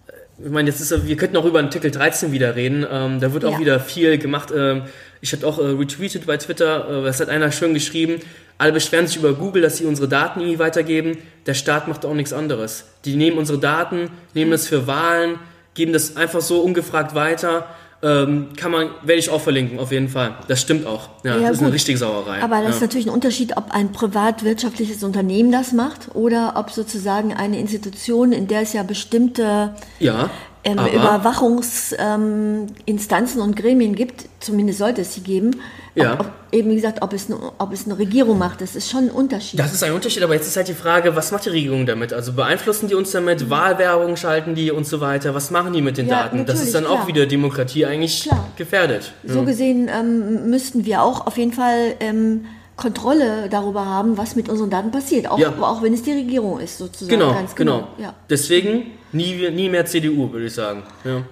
äh, 0.08 0.46
ich 0.46 0.52
meine, 0.52 0.70
jetzt 0.70 0.80
ist, 0.82 1.08
wir 1.08 1.18
könnten 1.18 1.38
auch 1.38 1.46
über 1.46 1.60
Artikel 1.60 1.90
13 1.90 2.32
wieder 2.32 2.56
reden. 2.56 2.86
Ähm, 2.90 3.20
da 3.20 3.34
wird 3.34 3.44
auch 3.46 3.54
Ja. 3.54 3.60
wieder 3.60 3.80
viel 3.80 4.18
gemacht. 4.20 4.52
Ähm, 4.56 4.84
ich 5.22 5.34
hatte 5.34 5.48
auch 5.48 5.58
äh, 5.58 5.64
retweetet 5.64 6.28
bei 6.28 6.38
Twitter, 6.38 7.02
äh, 7.02 7.04
das 7.06 7.20
hat 7.20 7.30
einer 7.30 7.52
schön 7.52 7.74
geschrieben. 7.74 8.20
Alle 8.58 8.72
beschweren 8.74 9.08
sich 9.08 9.18
über 9.18 9.34
Google, 9.34 9.62
dass 9.62 9.78
sie 9.78 9.86
unsere 9.86 10.08
Daten 10.08 10.40
irgendwie 10.42 10.60
weitergeben. 10.60 11.18
Der 11.46 11.56
Staat 11.56 11.88
macht 11.88 12.06
auch 12.06 12.14
nichts 12.14 12.32
anderes. 12.34 12.86
Die 13.06 13.16
nehmen 13.16 13.38
unsere 13.38 13.58
Daten, 13.58 14.10
nehmen 14.34 14.52
das 14.52 14.68
für 14.68 14.86
Wahlen, 14.88 15.40
geben 15.74 15.92
das 15.94 16.16
einfach 16.16 16.42
so 16.42 16.62
ungefragt 16.62 17.16
weiter. 17.16 17.68
Ähm, 18.04 18.50
kann 18.56 18.72
man, 18.72 18.90
werde 19.04 19.20
ich 19.20 19.30
auch 19.30 19.42
verlinken, 19.42 19.80
auf 19.80 19.92
jeden 19.92 20.10
Fall. 20.10 20.36
Das 20.48 20.62
stimmt 20.62 20.86
auch. 20.86 21.10
Ja, 21.24 21.38
Ja, 21.38 21.48
das 21.48 21.58
ist 21.58 21.64
eine 21.64 21.74
richtige 21.74 21.98
Sauerei. 21.98 22.42
Aber 22.44 22.62
das 22.62 22.76
ist 22.76 22.82
ja. 22.82 22.88
natürlich 22.88 23.08
ein 23.08 23.14
Unterschied, 23.14 23.58
ob 23.58 23.72
ein 23.72 23.92
privatwirtschaftliches 23.94 25.04
Unternehmen 25.04 25.52
das 25.52 25.72
macht 25.72 26.14
oder 26.14 26.54
ob 26.56 26.72
sozusagen 26.72 27.34
eine 27.34 27.60
Institution, 27.60 28.32
in 28.32 28.48
der 28.48 28.62
es 28.62 28.74
ja 28.74 28.84
bestimmte 28.84 29.74
ja, 30.00 30.30
ähm, 30.66 30.80
Überwachungsinstanzen 30.80 33.40
ähm, 33.40 33.48
und 33.48 33.56
Gremien 33.56 33.96
gibt, 33.96 34.26
zumindest 34.40 34.80
sollte 34.80 35.02
es 35.02 35.14
sie 35.14 35.22
geben. 35.22 35.52
Ja. 35.94 36.14
Ob, 36.16 36.20
ob, 36.22 36.32
eben 36.52 36.72
wie 36.72 36.76
gesagt, 36.76 37.02
ob 37.02 37.14
es, 37.14 37.28
eine, 37.28 37.38
ob 37.58 37.72
es 37.72 37.86
eine 37.86 37.98
Regierung 37.98 38.38
macht, 38.38 38.60
das 38.60 38.76
ist 38.76 38.90
schon 38.92 39.06
ein 39.06 39.12
Unterschied. 39.12 39.58
Das 39.60 39.72
ist 39.74 39.82
ein 39.84 39.94
Unterschied, 39.94 40.24
aber 40.24 40.34
jetzt 40.34 40.48
ist 40.48 40.58
halt 40.58 40.68
die 40.68 40.74
Frage, 40.74 41.16
was 41.16 41.32
macht 41.32 41.46
die 41.46 41.50
Regierung 41.50 41.86
damit? 41.86 42.12
Also 42.12 42.34
beeinflussen 42.34 42.90
die 42.90 42.96
uns 42.96 43.12
damit, 43.12 43.50
Wahlwerbung 43.50 44.18
schalten 44.18 44.56
die 44.56 44.72
und 44.72 44.86
so 44.86 45.00
weiter? 45.00 45.34
Was 45.36 45.52
machen 45.52 45.72
die 45.72 45.82
mit 45.82 45.98
den 45.98 46.06
Mhm. 46.08 46.12
Ja, 46.12 46.24
Daten? 46.24 46.46
Das 46.46 46.62
ist 46.62 46.76
dann 46.76 46.86
auch 46.86 46.96
klar. 46.96 47.08
wieder 47.08 47.26
Demokratie 47.28 47.86
eigentlich 47.86 48.24
Klar. 48.24 48.46
gefährdet. 48.58 49.14
So 49.26 49.44
gesehen 49.44 49.90
ähm, 49.94 50.50
müssten 50.50 50.84
wir 50.86 51.02
auch 51.02 51.28
auf 51.28 51.38
jeden 51.38 51.54
Fall 51.54 51.94
ähm, 52.02 52.46
Kontrolle 52.76 53.48
darüber 53.50 53.86
haben, 53.86 54.18
was 54.18 54.36
mit 54.36 54.50
unseren 54.50 54.70
Daten 54.70 54.92
passiert, 54.92 55.30
auch, 55.32 55.40
Ja. 55.40 55.54
auch 55.62 55.82
wenn 55.82 55.94
es 55.94 56.04
die 56.04 56.12
Regierung 56.12 56.60
ist, 56.60 56.78
sozusagen. 56.78 57.18
Genau, 57.20 57.34
Ganz 57.34 57.56
genau. 57.56 57.88
Ja. 57.98 58.14
Deswegen 58.30 58.88
nie, 59.16 59.50
nie 59.50 59.70
mehr 59.70 59.86
CDU, 59.86 60.32
würde 60.32 60.46
ich 60.48 60.54
sagen. 60.54 60.84
Ja. 61.04 61.24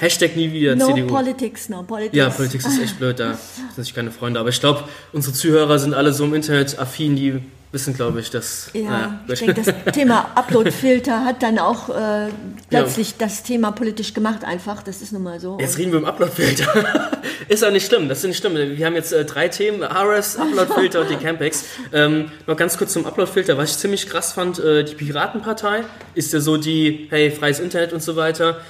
Hashtag 0.00 0.36
nie 0.36 0.52
wieder 0.52 0.76
No 0.76 0.86
CDU. 0.86 1.06
politics, 1.06 1.68
no 1.68 1.82
politics. 1.82 2.16
Ja, 2.16 2.28
Politik 2.28 2.60
ist 2.64 2.80
echt 2.80 2.98
blöd, 2.98 3.18
da 3.18 3.38
sind 3.74 3.84
sich 3.84 3.94
keine 3.94 4.10
Freunde. 4.10 4.38
Aber 4.38 4.50
ich 4.50 4.60
glaube, 4.60 4.84
unsere 5.12 5.34
Zuhörer 5.34 5.78
sind 5.78 5.94
alle 5.94 6.12
so 6.12 6.24
im 6.24 6.34
Internet 6.34 6.78
affin, 6.78 7.16
die 7.16 7.40
wissen, 7.72 7.94
glaube 7.94 8.20
ich, 8.20 8.30
dass. 8.30 8.70
Ja, 8.72 8.82
naja, 8.82 9.20
ich 9.28 9.40
denke, 9.40 9.54
das 9.54 9.94
Thema 9.94 10.30
Uploadfilter 10.34 11.24
hat 11.24 11.42
dann 11.42 11.58
auch 11.58 11.88
äh, 11.88 12.28
plötzlich 12.70 13.16
das 13.16 13.42
Thema 13.42 13.72
politisch 13.72 14.14
gemacht 14.14 14.44
einfach. 14.44 14.82
Das 14.82 15.02
ist 15.02 15.12
nun 15.12 15.22
mal 15.22 15.40
so. 15.40 15.58
Jetzt 15.60 15.78
reden 15.78 15.92
wir 15.92 15.98
im 15.98 16.04
Uploadfilter. 16.04 17.10
ist 17.48 17.64
auch 17.64 17.70
nicht 17.70 17.86
schlimm, 17.86 18.08
das 18.08 18.18
ist 18.18 18.24
nicht 18.24 18.38
schlimm. 18.38 18.54
Wir 18.54 18.86
haben 18.86 18.94
jetzt 18.94 19.12
äh, 19.12 19.24
drei 19.24 19.48
Themen, 19.48 19.82
RS, 19.82 20.36
Uploadfilter 20.36 21.00
und 21.00 21.10
die 21.10 21.16
Campex. 21.16 21.64
Ähm, 21.92 22.30
noch 22.46 22.56
ganz 22.56 22.78
kurz 22.78 22.92
zum 22.92 23.06
Uploadfilter, 23.06 23.56
was 23.58 23.72
ich 23.72 23.78
ziemlich 23.78 24.08
krass 24.08 24.32
fand, 24.32 24.58
äh, 24.58 24.84
die 24.84 24.94
Piratenpartei 24.94 25.84
ist 26.14 26.32
ja 26.32 26.40
so 26.40 26.56
die, 26.56 27.08
hey, 27.10 27.30
freies 27.30 27.60
Internet 27.60 27.92
und 27.92 28.02
so 28.02 28.16
weiter. 28.16 28.60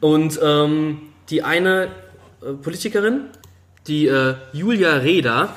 Und 0.00 0.38
ähm, 0.42 1.02
die 1.30 1.42
eine 1.42 1.88
äh, 2.42 2.52
Politikerin, 2.52 3.22
die 3.86 4.06
äh, 4.06 4.34
Julia 4.52 4.96
Reda, 4.96 5.54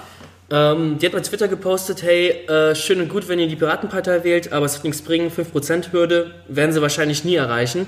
ähm, 0.49 0.97
die 0.99 1.05
hat 1.05 1.13
bei 1.13 1.19
Twitter 1.19 1.47
gepostet, 1.47 2.03
hey, 2.03 2.29
äh, 2.47 2.73
schön 2.75 3.01
und 3.01 3.09
gut, 3.09 3.27
wenn 3.27 3.39
ihr 3.39 3.47
die 3.47 3.55
Piratenpartei 3.55 4.23
wählt, 4.23 4.53
aber 4.53 4.65
es 4.65 4.75
wird 4.75 4.85
nichts 4.85 5.01
bringen, 5.01 5.29
5%-Hürde 5.29 6.31
werden 6.47 6.71
sie 6.71 6.81
wahrscheinlich 6.81 7.25
nie 7.25 7.35
erreichen. 7.35 7.85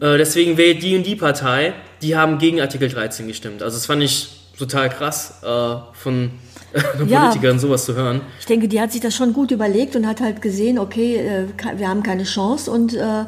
Äh, 0.00 0.18
deswegen 0.18 0.56
wählt 0.56 0.82
die 0.82 0.96
und 0.96 1.06
die 1.06 1.16
Partei, 1.16 1.72
die 2.02 2.16
haben 2.16 2.38
gegen 2.38 2.60
Artikel 2.60 2.88
13 2.88 3.26
gestimmt. 3.26 3.62
Also 3.62 3.76
das 3.76 3.86
fand 3.86 4.02
ich 4.02 4.28
total 4.58 4.90
krass, 4.90 5.40
äh, 5.42 5.76
von 5.94 6.30
Ja. 7.06 7.20
Politikerin 7.20 7.58
sowas 7.58 7.84
zu 7.84 7.94
hören. 7.94 8.20
Ich 8.40 8.46
denke, 8.46 8.68
die 8.68 8.80
hat 8.80 8.92
sich 8.92 9.00
das 9.00 9.14
schon 9.14 9.32
gut 9.32 9.50
überlegt 9.50 9.94
und 9.96 10.06
hat 10.06 10.20
halt 10.20 10.42
gesehen, 10.42 10.78
okay, 10.78 11.16
äh, 11.16 11.78
wir 11.78 11.88
haben 11.88 12.02
keine 12.02 12.24
Chance 12.24 12.70
und 12.70 12.94
äh, 12.94 13.24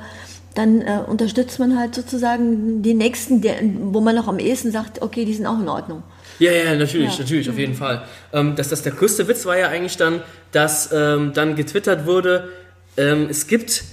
dann 0.55 0.81
äh, 0.81 1.01
unterstützt 1.07 1.59
man 1.59 1.79
halt 1.79 1.95
sozusagen 1.95 2.83
die 2.83 2.95
Nächsten, 2.95 3.43
der, 3.43 3.57
wo 3.63 4.01
man 4.01 4.17
noch 4.17 4.27
am 4.27 4.39
ehesten 4.39 4.73
sagt, 4.73 5.03
okay, 5.03 5.25
die 5.25 5.35
sind 5.35 5.47
auch 5.47 5.61
in 5.61 5.69
Ordnung. 5.69 6.03
Ja, 6.39 6.53
ja, 6.53 6.75
natürlich, 6.75 7.13
Ja. 7.15 7.21
natürlich, 7.21 7.49
auf 7.51 7.59
jeden 7.59 7.75
Fall. 7.75 8.05
Ähm, 8.33 8.57
dass 8.57 8.69
das 8.69 8.83
der 8.83 8.93
größte 8.93 9.27
Witz 9.29 9.47
war 9.47 9.57
ja 9.59 9.69
eigentlich 9.69 9.97
dann, 9.97 10.23
dass 10.53 10.91
ähm, 10.93 11.33
dann 11.35 11.57
getwittert 11.57 12.07
wurde, 12.07 12.49
ähm, 12.97 13.29
es 13.31 13.47
gibt, 13.47 13.85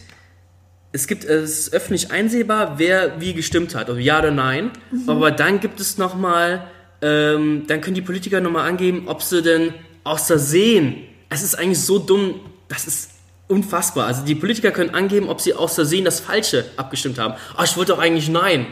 es 0.91 1.07
gibt, 1.07 1.23
es 1.25 1.59
ist 1.67 1.73
öffentlich 1.73 2.11
einsehbar, 2.11 2.77
wer 2.77 3.19
wie 3.19 3.33
gestimmt 3.33 3.75
hat, 3.75 3.89
also 3.89 3.99
ja 3.99 4.19
oder 4.19 4.31
nein. 4.31 4.71
Aber 5.07 5.31
dann 5.31 5.59
gibt 5.59 5.79
es 5.79 5.97
nochmal, 5.97 6.67
ähm, 7.01 7.63
dann 7.67 7.81
können 7.81 7.95
die 7.95 8.01
Politiker 8.01 8.41
nochmal 8.41 8.67
angeben, 8.69 9.03
ob 9.07 9.21
sie 9.23 9.41
denn 9.41 9.73
aus 10.03 10.27
Versehen, 10.27 10.97
es 11.29 11.43
ist 11.43 11.55
eigentlich 11.55 11.79
so 11.81 11.97
dumm, 11.99 12.39
das 12.67 12.85
ist 12.85 13.09
unfassbar. 13.47 14.07
Also 14.07 14.23
die 14.23 14.35
Politiker 14.35 14.71
können 14.71 14.91
angeben, 14.91 15.29
ob 15.29 15.41
sie 15.41 15.53
aus 15.53 15.75
Versehen 15.75 16.05
das 16.05 16.19
Falsche 16.19 16.65
abgestimmt 16.77 17.19
haben. 17.19 17.33
Ach, 17.55 17.65
ich 17.65 17.75
wollte 17.77 17.91
doch 17.93 17.99
eigentlich 17.99 18.29
Nein 18.29 18.67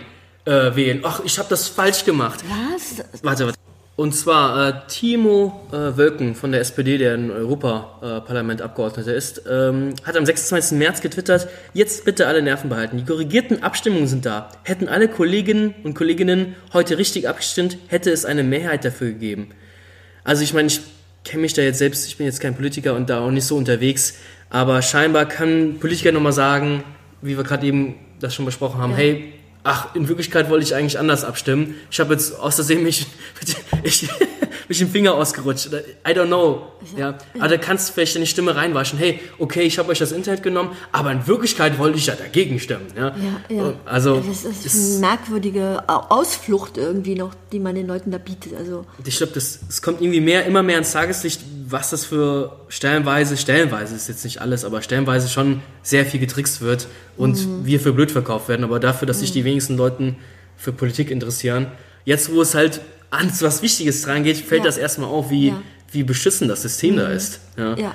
äh, 0.46 0.76
wählen. 0.76 1.02
Ach, 1.04 1.22
ich 1.24 1.38
habe 1.40 1.50
das 1.50 1.68
falsch 1.68 2.06
gemacht. 2.06 2.40
Was? 2.76 3.04
Warte, 3.24 3.46
warte. 3.48 3.58
Und 4.02 4.14
zwar 4.14 4.68
äh, 4.68 4.74
Timo 4.88 5.62
äh, 5.72 5.96
Wölken 5.96 6.34
von 6.34 6.52
der 6.52 6.62
SPD, 6.62 6.98
der 6.98 7.14
im 7.14 7.30
Europaparlament 7.30 8.60
Abgeordneter 8.60 9.14
ist, 9.14 9.44
ähm, 9.48 9.94
hat 10.04 10.18
am 10.18 10.26
26. 10.26 10.76
März 10.80 11.02
getwittert, 11.02 11.48
jetzt 11.76 12.04
bitte 12.04 12.26
alle 12.26 12.42
Nerven 12.42 12.68
behalten. 12.68 12.98
Die 12.98 13.06
korrigierten 13.06 13.62
Abstimmungen 13.62 14.08
sind 14.08 14.26
da. 14.26 14.50
Hätten 14.64 14.88
alle 14.90 15.08
Kolleginnen 15.08 15.76
und 15.84 15.94
Kolleginnen 15.94 16.56
heute 16.74 16.98
richtig 16.98 17.30
abgestimmt, 17.30 17.78
hätte 17.90 18.10
es 18.10 18.26
eine 18.26 18.42
Mehrheit 18.42 18.86
dafür 18.86 19.10
gegeben. 19.10 19.50
Also 20.24 20.42
ich 20.42 20.56
meine, 20.56 20.70
ich 20.70 20.82
kenne 21.24 21.44
mich 21.44 21.54
da 21.54 21.62
jetzt 21.62 21.78
selbst, 21.78 22.08
ich 22.08 22.18
bin 22.18 22.26
jetzt 22.26 22.40
kein 22.40 22.56
Politiker 22.56 22.96
und 22.96 23.08
da 23.08 23.20
auch 23.20 23.30
nicht 23.30 23.46
so 23.46 23.56
unterwegs, 23.56 24.16
aber 24.50 24.82
scheinbar 24.82 25.28
kann 25.28 25.78
Politiker 25.80 26.12
nochmal 26.12 26.34
sagen, 26.34 26.84
wie 27.22 27.38
wir 27.38 27.44
gerade 27.44 27.68
eben 27.68 27.98
das 28.20 28.34
schon 28.34 28.46
besprochen 28.46 28.82
haben, 28.82 28.96
hey, 28.96 29.32
ach, 29.64 29.96
in 29.96 30.08
Wirklichkeit 30.08 30.50
wollte 30.50 30.64
ich 30.64 30.76
eigentlich 30.76 31.00
anders 31.00 31.24
abstimmen. 31.24 31.76
Ich 31.90 32.00
habe 32.00 32.14
jetzt 32.14 32.40
aus 32.40 32.56
Versehen 32.56 32.84
mich, 32.84 33.08
ich, 33.84 34.10
mich 34.70 34.80
den 34.80 34.90
Finger 34.90 35.14
ausgerutscht. 35.16 35.68
Oder 35.68 35.80
I 35.82 36.12
don't 36.18 36.28
know. 36.28 36.68
Ja. 36.98 37.18
Aber 37.38 37.48
da 37.48 37.58
kannst 37.58 37.90
du 37.90 37.94
vielleicht 37.94 38.16
in 38.16 38.22
die 38.22 38.28
Stimme 38.28 38.56
reinwaschen. 38.56 38.98
Hey, 38.98 39.20
okay, 39.40 39.62
ich 39.64 39.78
habe 39.80 39.90
euch 39.92 40.00
das 40.00 40.12
Internet 40.12 40.44
genommen, 40.44 40.72
aber 40.92 41.12
in 41.12 41.28
Wirklichkeit 41.28 41.78
wollte 41.78 41.98
ich 41.98 42.06
ja 42.08 42.16
dagegen 42.16 42.60
stimmen. 42.60 42.88
Ja. 42.96 43.16
Ja, 43.50 43.56
ja. 43.56 43.74
Also, 43.86 44.20
Das 44.22 44.44
ist 44.46 44.66
es- 44.66 44.92
eine 44.92 45.00
merkwürdige 45.00 45.84
Au- 45.88 46.06
Ausflucht 46.10 46.78
irgendwie 46.78 47.16
noch, 47.16 47.34
die 47.52 47.60
man 47.60 47.76
den 47.76 47.88
Leuten 47.88 48.12
da 48.12 48.18
bietet. 48.18 48.54
Also 48.58 48.86
Ich 49.06 49.18
glaube, 49.18 49.34
das, 49.34 49.60
es 49.70 49.82
kommt 49.82 50.02
irgendwie 50.02 50.22
mehr, 50.22 50.46
immer 50.46 50.64
mehr 50.64 50.78
ins 50.78 50.92
Tageslicht, 50.92 51.42
was 51.68 51.90
das 51.92 52.06
für 52.06 52.58
stellenweise, 52.68 53.38
stellenweise 53.38 53.96
ist 53.96 54.10
jetzt 54.10 54.24
nicht 54.26 54.42
alles, 54.42 54.66
aber 54.66 54.82
stellenweise 54.82 55.30
schon 55.30 55.62
sehr 55.84 56.06
viel 56.06 56.20
getrickst 56.20 56.62
wird 56.62 56.88
und 57.18 57.48
wir 57.66 57.80
für 57.80 57.94
blöd 57.94 58.12
verkauft 58.12 58.50
werden. 58.50 58.64
Aber 58.64 58.80
dafür, 58.80 59.06
dass 59.08 59.20
sich 59.20 59.32
die 59.32 59.46
wenigsten 59.46 59.78
Leuten 59.78 60.18
für 60.58 60.72
Politik 60.74 61.12
interessieren, 61.12 61.68
jetzt 62.06 62.34
wo 62.34 62.42
es 62.42 62.56
halt 62.56 62.82
ans 63.12 63.42
was 63.42 63.62
Wichtiges 63.62 64.02
dran 64.02 64.24
geht, 64.24 64.38
fällt 64.38 64.62
Ja. 64.62 64.66
das 64.66 64.78
erstmal 64.78 65.10
auf, 65.10 65.30
wie, 65.30 65.50
Ja. 65.50 65.62
wie 65.92 66.04
beschissen 66.04 66.48
das 66.48 66.62
System 66.64 66.98
da 66.98 67.08
ist. 67.10 67.40
Ja. 67.58 67.76
ja. 67.76 67.92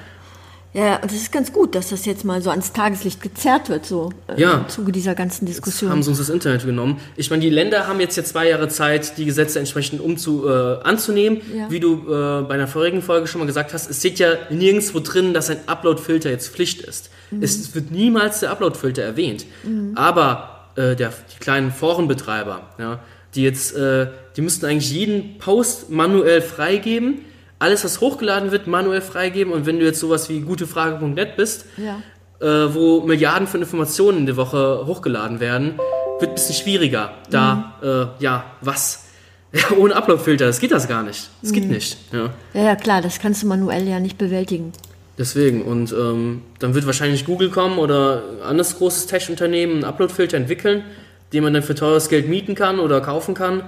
Ja, 0.75 0.97
und 0.97 1.05
das 1.07 1.15
ist 1.17 1.33
ganz 1.33 1.55
gut, 1.55 1.75
dass 1.75 1.89
das 1.89 2.05
jetzt 2.05 2.23
mal 2.23 2.43
so 2.43 2.51
ans 2.51 2.71
Tageslicht 2.75 3.23
gezerrt 3.23 3.71
wird, 3.71 3.87
so 3.87 4.11
äh, 4.29 4.39
Ja. 4.39 4.59
im 4.59 4.69
Zuge 4.69 4.93
dieser 4.93 5.15
ganzen 5.15 5.47
Jetzt 5.47 5.57
Diskussion. 5.57 5.91
haben 5.91 6.03
sie 6.03 6.11
uns 6.11 6.19
das 6.19 6.29
Internet 6.29 6.67
genommen. 6.67 7.01
Ich 7.17 7.31
meine, 7.31 7.41
die 7.41 7.49
Länder 7.49 7.87
haben 7.87 7.99
jetzt 7.99 8.15
ja 8.17 8.25
zwei 8.25 8.51
Jahre 8.51 8.69
Zeit, 8.69 9.17
die 9.17 9.25
Gesetze 9.25 9.59
entsprechend 9.59 10.03
umzu, 10.03 10.47
äh, 10.47 10.83
anzunehmen. 10.83 11.41
Ja. 11.57 11.71
Wie 11.71 11.81
du 11.81 11.95
äh, 12.13 12.43
bei 12.43 12.55
einer 12.55 12.69
vorigen 12.69 13.01
Folge 13.01 13.27
schon 13.27 13.39
mal 13.39 13.47
gesagt 13.47 13.73
hast, 13.73 13.89
es 13.89 14.01
steht 14.01 14.19
ja 14.19 14.35
nirgendwo 14.51 15.01
drin, 15.01 15.33
dass 15.33 15.49
ein 15.49 15.61
Upload-Filter 15.67 16.29
jetzt 16.29 16.49
Pflicht 16.49 16.83
ist. 16.83 17.09
Mhm. 17.31 17.43
Es 17.43 17.75
wird 17.75 17.91
niemals 17.91 18.41
der 18.41 18.51
Upload-Filter 18.51 19.03
erwähnt. 19.03 19.47
Aber 19.95 20.67
äh, 20.77 20.95
der, 20.95 21.11
die 21.35 21.39
kleinen 21.41 21.73
Forenbetreiber, 21.73 22.61
ja, 22.79 23.01
die 23.37 23.43
jetzt, 23.43 23.77
äh, 23.77 24.09
die 24.37 24.41
müssten 24.43 24.67
eigentlich 24.67 24.91
jeden 24.91 25.39
Post 25.39 25.91
manuell 25.91 26.41
freigeben. 26.43 27.21
Alles, 27.59 27.85
was 27.85 28.01
hochgeladen 28.01 28.51
wird, 28.53 28.67
manuell 28.67 29.01
freigeben. 29.01 29.53
Und 29.53 29.65
wenn 29.67 29.79
du 29.79 29.85
jetzt 29.85 30.01
sowas 30.01 30.29
wie 30.29 30.41
gutefrage.net 30.41 31.37
bist, 31.37 31.67
Ja. 31.77 32.01
äh, 32.41 32.75
wo 32.75 33.01
Milliarden 33.03 33.47
von 33.47 33.61
Informationen 33.61 34.19
in 34.19 34.27
der 34.27 34.37
Woche 34.37 34.83
hochgeladen 34.87 35.41
werden, 35.41 35.79
wird 36.19 36.31
ein 36.33 36.35
bisschen 36.35 36.55
schwieriger. 36.55 37.13
Da, 37.31 38.11
äh, 38.19 38.23
ja, 38.23 38.45
was? 38.61 39.03
Ja, 39.53 39.75
ohne 39.79 39.95
Uploadfilter, 39.95 40.45
das 40.45 40.59
geht 40.59 40.73
das 40.73 40.87
gar 40.89 41.03
nicht. 41.05 41.31
Das 41.41 41.51
geht 41.53 41.65
nicht. 41.67 41.97
Ja. 42.13 42.31
ja, 42.53 42.63
ja, 42.63 42.77
klar, 42.77 43.01
das 43.01 43.21
kannst 43.21 43.43
du 43.43 43.47
manuell 43.47 43.89
ja 43.89 44.01
nicht 44.01 44.19
bewältigen. 44.19 44.73
Deswegen, 45.17 45.63
und 45.63 45.93
ähm, 45.93 46.43
dann 46.59 46.75
wird 46.75 46.85
wahrscheinlich 46.85 47.25
Google 47.25 47.49
kommen 47.49 47.79
oder 47.79 48.23
ein 48.43 48.49
anderes 48.51 48.77
großes 48.77 49.07
Tech-Unternehmen 49.07 49.75
einen 49.77 49.85
Upload-Filter 49.85 50.37
entwickeln, 50.37 50.83
den 51.33 51.45
man 51.45 51.55
dann 51.55 51.63
für 51.63 51.75
teures 51.75 52.09
Geld 52.09 52.29
mieten 52.29 52.55
kann 52.55 52.79
oder 52.79 53.01
kaufen 53.01 53.35
kann. 53.35 53.63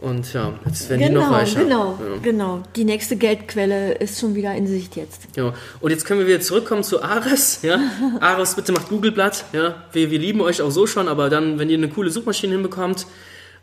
Und 0.00 0.34
ja, 0.34 0.52
jetzt 0.66 0.90
werden 0.90 1.00
genau, 1.00 1.20
die 1.20 1.26
noch 1.26 1.32
reicher. 1.32 1.62
Genau, 1.62 1.98
ja. 1.98 2.20
genau. 2.22 2.62
Die 2.76 2.84
nächste 2.84 3.16
Geldquelle 3.16 3.94
ist 3.94 4.20
schon 4.20 4.34
wieder 4.34 4.54
in 4.54 4.66
Sicht 4.66 4.94
jetzt. 4.94 5.32
Genau. 5.34 5.54
Und 5.80 5.90
jetzt 5.90 6.04
können 6.04 6.20
wir 6.20 6.26
wieder 6.26 6.40
zurückkommen 6.40 6.82
zu 6.82 7.02
Ares. 7.02 7.60
Ja? 7.62 7.80
Ares, 8.20 8.54
bitte 8.54 8.72
macht 8.72 8.88
Google 8.88 9.12
Blatt. 9.12 9.46
Ja? 9.52 9.84
Wir, 9.92 10.10
wir 10.10 10.18
lieben 10.18 10.42
euch 10.42 10.60
auch 10.60 10.70
so 10.70 10.86
schon, 10.86 11.08
aber 11.08 11.30
dann, 11.30 11.58
wenn 11.58 11.70
ihr 11.70 11.78
eine 11.78 11.88
coole 11.88 12.10
Suchmaschine 12.10 12.52
hinbekommt, 12.52 13.06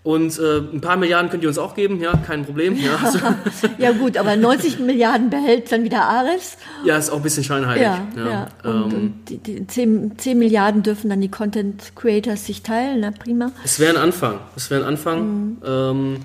und 0.03 0.37
äh, 0.37 0.57
ein 0.57 0.81
paar 0.81 0.97
Milliarden 0.97 1.31
könnt 1.31 1.43
ihr 1.43 1.49
uns 1.49 1.57
auch 1.57 1.75
geben, 1.75 2.01
ja, 2.01 2.15
kein 2.17 2.45
Problem. 2.45 2.75
Ja, 2.75 2.97
also, 3.03 3.19
ja 3.77 3.91
gut, 3.93 4.17
aber 4.17 4.35
90 4.35 4.79
Milliarden 4.79 5.29
behält 5.29 5.71
dann 5.71 5.85
wieder 5.85 6.03
Ares. 6.03 6.57
ja 6.83 6.97
ist 6.97 7.09
auch 7.09 7.17
ein 7.17 7.23
bisschen 7.23 7.45
scheinheilig. 7.45 7.83
Ja, 7.83 8.07
ja. 8.17 8.47
Und, 8.63 8.93
Ähm, 8.93 8.99
und 8.99 9.13
die, 9.29 9.37
die 9.37 9.65
10, 9.65 10.17
10 10.17 10.37
Milliarden 10.37 10.83
dürfen 10.83 11.09
dann 11.09 11.21
die 11.21 11.31
Content 11.31 11.93
Creators 11.95 12.45
sich 12.45 12.63
teilen, 12.63 12.99
na 12.99 13.11
prima. 13.11 13.51
Es 13.63 13.79
wäre 13.79 13.93
ein 13.93 13.97
Anfang. 13.97 14.39
Es 14.57 14.69
wäre 14.69 14.81
ein 14.81 14.87
Anfang. 14.87 15.57
Ähm, 15.65 16.17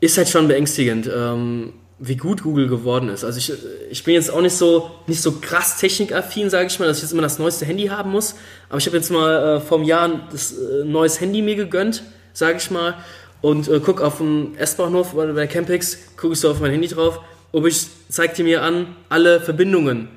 ist 0.00 0.18
halt 0.18 0.28
schon 0.28 0.48
beängstigend, 0.48 1.08
ähm, 1.14 1.72
wie 2.00 2.16
gut 2.16 2.42
Google 2.42 2.68
geworden 2.68 3.08
ist. 3.08 3.24
Also 3.24 3.38
ich, 3.38 3.52
ich 3.90 4.04
bin 4.04 4.14
jetzt 4.14 4.30
auch 4.32 4.40
nicht 4.40 4.54
so 4.54 4.90
nicht 5.06 5.20
so 5.20 5.32
krass 5.40 5.78
technikaffin, 5.78 6.50
sage 6.50 6.66
ich 6.66 6.78
mal, 6.78 6.86
dass 6.86 6.98
ich 6.98 7.02
jetzt 7.04 7.12
immer 7.12 7.22
das 7.22 7.38
neueste 7.38 7.64
Handy 7.64 7.86
haben 7.86 8.10
muss. 8.10 8.34
Aber 8.68 8.78
ich 8.78 8.86
habe 8.86 8.96
jetzt 8.96 9.10
mal 9.10 9.56
äh, 9.56 9.60
vor 9.60 9.78
einem 9.78 9.86
Jahr 9.86 10.10
das 10.30 10.52
äh, 10.52 10.84
neues 10.84 11.20
Handy 11.20 11.42
mir 11.42 11.56
gegönnt, 11.56 12.02
sage 12.38 12.58
ich 12.58 12.70
mal, 12.70 12.94
und 13.40 13.68
äh, 13.68 13.80
guck 13.84 14.00
auf 14.00 14.18
dem 14.18 14.56
S-Bahnhof 14.56 15.14
bei 15.14 15.26
der 15.26 15.46
Campix, 15.46 15.98
gucke 16.16 16.32
ich 16.32 16.40
so 16.40 16.50
auf 16.50 16.60
mein 16.60 16.70
Handy 16.72 16.88
drauf, 16.88 17.20
ob 17.52 17.66
ich 17.66 17.86
zeigt 18.08 18.38
die 18.38 18.42
mir 18.42 18.62
an 18.62 18.96
alle 19.08 19.40
Verbindungen 19.40 20.08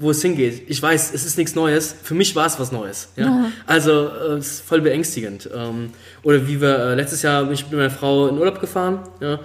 wo 0.00 0.10
es 0.10 0.22
hingeht. 0.22 0.62
Ich 0.66 0.80
weiß, 0.80 1.12
es 1.12 1.26
ist 1.26 1.36
nichts 1.36 1.54
Neues. 1.54 1.94
Für 2.02 2.14
mich 2.14 2.34
war 2.34 2.46
es 2.46 2.58
was 2.58 2.72
Neues. 2.72 3.10
Ja? 3.16 3.52
Also 3.66 4.08
äh, 4.08 4.38
es 4.38 4.52
ist 4.52 4.60
voll 4.62 4.80
beängstigend. 4.80 5.48
Ähm, 5.54 5.90
oder 6.22 6.48
wie 6.48 6.58
wir 6.58 6.78
äh, 6.78 6.94
letztes 6.94 7.20
Jahr 7.20 7.44
bin 7.44 7.52
ich 7.52 7.64
mit 7.64 7.72
meiner 7.72 7.90
Frau 7.90 8.28
in 8.28 8.38
Urlaub 8.38 8.62
gefahren. 8.62 9.00
Ja? 9.20 9.40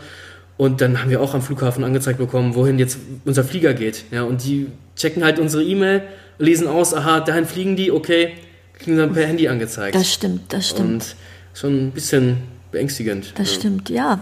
Und 0.55 0.79
dann 0.79 1.01
haben 1.01 1.09
wir 1.09 1.19
auch 1.19 1.33
am 1.33 1.41
Flughafen 1.41 1.83
angezeigt 1.83 2.19
bekommen, 2.19 2.55
wohin 2.55 2.79
jetzt 2.79 2.99
unser 3.25 3.43
Flieger 3.43 3.73
geht. 3.73 4.05
Ja? 4.11 4.23
Und 4.23 4.45
die 4.45 4.67
checken 4.95 5.25
halt 5.25 5.39
unsere 5.39 5.61
E-Mail, 5.61 6.03
lesen 6.37 6.69
aus, 6.69 6.93
aha, 6.93 7.19
dahin 7.19 7.45
fliegen 7.45 7.75
die, 7.75 7.91
okay, 7.91 8.31
kriegen 8.79 8.97
dann 8.97 9.11
per 9.11 9.27
Handy 9.27 9.49
angezeigt. 9.49 9.93
Das 9.93 10.11
stimmt, 10.11 10.53
das 10.53 10.69
stimmt. 10.69 10.89
Und 10.89 11.15
schon 11.55 11.87
ein 11.87 11.91
bisschen 11.91 12.37
beängstigend. 12.71 13.33
Das 13.37 13.53
ja. 13.53 13.59
stimmt, 13.59 13.89
ja. 13.89 14.19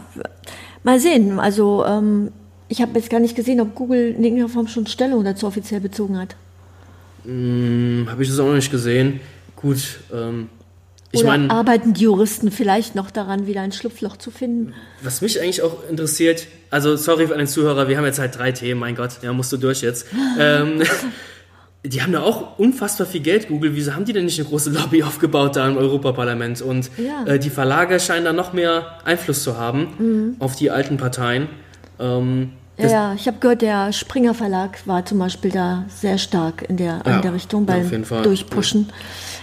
Mal 0.84 1.00
sehen. 1.00 1.40
Also 1.40 1.84
ähm, 1.86 2.32
ich 2.70 2.82
habe 2.82 2.98
jetzt 2.98 3.10
gar 3.10 3.20
nicht 3.20 3.36
gesehen, 3.36 3.60
ob 3.60 3.76
Google 3.76 4.12
in 4.12 4.24
irgendeiner 4.24 4.50
Form 4.50 4.68
schon 4.68 4.88
Stellung 4.88 5.24
dazu 5.24 5.48
offiziell 5.48 5.82
bezogen 5.82 6.18
hat. 6.18 6.36
Hm, 7.26 8.08
Habe 8.10 8.24
ich 8.24 8.30
das 8.30 8.40
auch 8.40 8.48
noch 8.48 8.56
nicht 8.56 8.72
gesehen. 8.72 9.20
Gut, 9.56 10.00
ähm, 10.14 10.50
ich 11.12 11.22
Oder 11.22 11.30
meine, 11.30 11.52
arbeiten 11.52 11.94
die 11.94 12.02
Juristen 12.02 12.52
vielleicht 12.52 12.96
noch 12.96 13.12
daran, 13.12 13.46
wieder 13.46 13.62
ein 13.62 13.72
Schlupfloch 13.72 14.18
zu 14.18 14.32
finden? 14.32 14.74
Was 15.04 15.22
mich 15.22 15.40
eigentlich 15.40 15.62
auch 15.62 15.88
interessiert, 15.88 16.48
also 16.72 16.96
sorry 16.96 17.26
an 17.32 17.38
den 17.38 17.48
Zuhörer, 17.48 17.88
wir 17.88 17.98
haben 17.98 18.06
jetzt 18.06 18.18
halt 18.18 18.38
drei 18.38 18.52
Themen, 18.52 18.80
mein 18.80 18.96
Gott, 18.96 19.20
ja, 19.22 19.32
musst 19.32 19.54
du 19.54 19.58
durch 19.58 19.82
jetzt. 19.82 20.08
ähm, 20.40 20.82
die 21.86 22.02
haben 22.02 22.14
da 22.14 22.22
auch 22.22 22.58
unfassbar 22.60 23.06
viel 23.06 23.22
Geld, 23.22 23.50
Google. 23.50 23.76
Wieso 23.76 23.94
haben 23.94 24.06
die 24.06 24.14
denn 24.14 24.26
nicht 24.26 24.40
eine 24.40 24.48
große 24.48 24.70
Lobby 24.72 25.04
aufgebaut 25.04 25.56
da 25.58 25.68
im 25.68 25.76
Europaparlament? 25.78 26.62
Und 26.62 26.90
Ja. 26.98 27.26
äh, 27.26 27.40
die 27.40 27.50
Verlage 27.50 28.00
scheinen 28.00 28.26
da 28.26 28.34
noch 28.34 28.54
mehr 28.54 28.98
Einfluss 29.04 29.44
zu 29.44 29.58
haben 29.58 30.36
auf 30.40 30.56
die 30.56 30.72
alten 30.72 30.98
Parteien. 30.98 31.48
Ähm, 32.00 32.52
Ja, 32.78 32.88
ja, 32.88 33.14
ich 33.14 33.28
habe 33.28 33.38
gehört, 33.40 33.62
der 33.62 33.94
Springer 33.94 34.34
Verlag 34.34 34.80
war 34.88 35.06
zum 35.06 35.20
Beispiel 35.20 35.52
da 35.52 35.86
sehr 35.90 36.18
stark 36.18 36.66
in 36.68 36.78
der, 36.78 37.02
Ja, 37.06 37.18
in 37.18 37.22
der 37.22 37.34
Richtung 37.34 37.68
ja, 37.68 37.76
beim. 37.76 38.24
Durchpushen. 38.24 38.90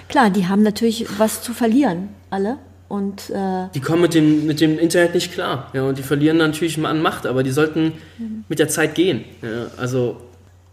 Klar, 0.08 0.30
die 0.30 0.48
haben 0.48 0.62
natürlich 0.64 1.06
was 1.18 1.42
zu 1.42 1.52
verlieren, 1.52 2.08
alle. 2.30 2.56
Und 2.88 3.30
äh, 3.30 3.68
die 3.72 3.78
kommen 3.80 4.02
mit 4.02 4.14
dem, 4.14 4.46
mit 4.46 4.60
dem 4.60 4.76
Internet 4.80 5.14
nicht 5.14 5.32
klar. 5.32 5.70
Ja, 5.74 5.84
und 5.84 5.96
die 5.98 6.02
verlieren 6.02 6.38
natürlich 6.38 6.76
mal 6.76 6.88
an 6.90 7.00
Macht, 7.02 7.24
aber 7.24 7.44
die 7.44 7.52
sollten 7.52 7.92
mit 8.48 8.58
der 8.58 8.68
Zeit 8.68 8.96
gehen. 8.96 9.24
Ja, 9.42 9.66
also, 9.76 10.16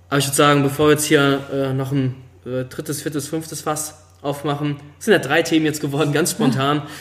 aber 0.10 0.20
ich 0.20 0.26
würde 0.26 0.36
sagen, 0.36 0.63
bevor 0.63 0.88
wir 0.88 0.93
jetzt 0.93 1.06
hier 1.06 1.41
äh, 1.52 1.74
noch 1.74 1.91
ein 1.91 2.15
äh, 2.46 2.63
drittes, 2.65 3.02
viertes, 3.02 3.28
fünftes 3.28 3.62
Fass 3.62 3.96
aufmachen, 4.22 4.78
sind 5.00 5.13
ja 5.13 5.20
drei 5.20 5.41
Themen 5.41 5.65
jetzt 5.65 5.82
geworden, 5.82 6.13
ganz 6.13 6.32
spontan. 6.32 6.84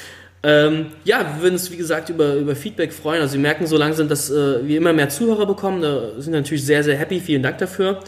Ähm, 0.42 0.92
ja, 1.02 1.34
wir 1.34 1.42
würden 1.42 1.54
uns, 1.54 1.72
wie 1.72 1.76
gesagt, 1.76 2.08
über, 2.08 2.34
über 2.34 2.54
Feedback 2.54 2.92
freuen. 2.92 3.20
Also 3.20 3.34
wir 3.34 3.40
merken 3.40 3.66
so 3.66 3.76
langsam, 3.76 4.06
dass 4.06 4.30
äh, 4.30 4.64
wir 4.64 4.76
immer 4.76 4.92
mehr 4.92 5.08
Zuhörer 5.08 5.44
bekommen. 5.44 5.82
Da 5.82 6.12
sind 6.18 6.32
wir 6.32 6.40
natürlich 6.40 6.64
sehr, 6.64 6.84
sehr 6.84 6.96
happy. 6.96 7.18
Vielen 7.18 7.42
Dank 7.42 7.58
dafür. 7.58 7.98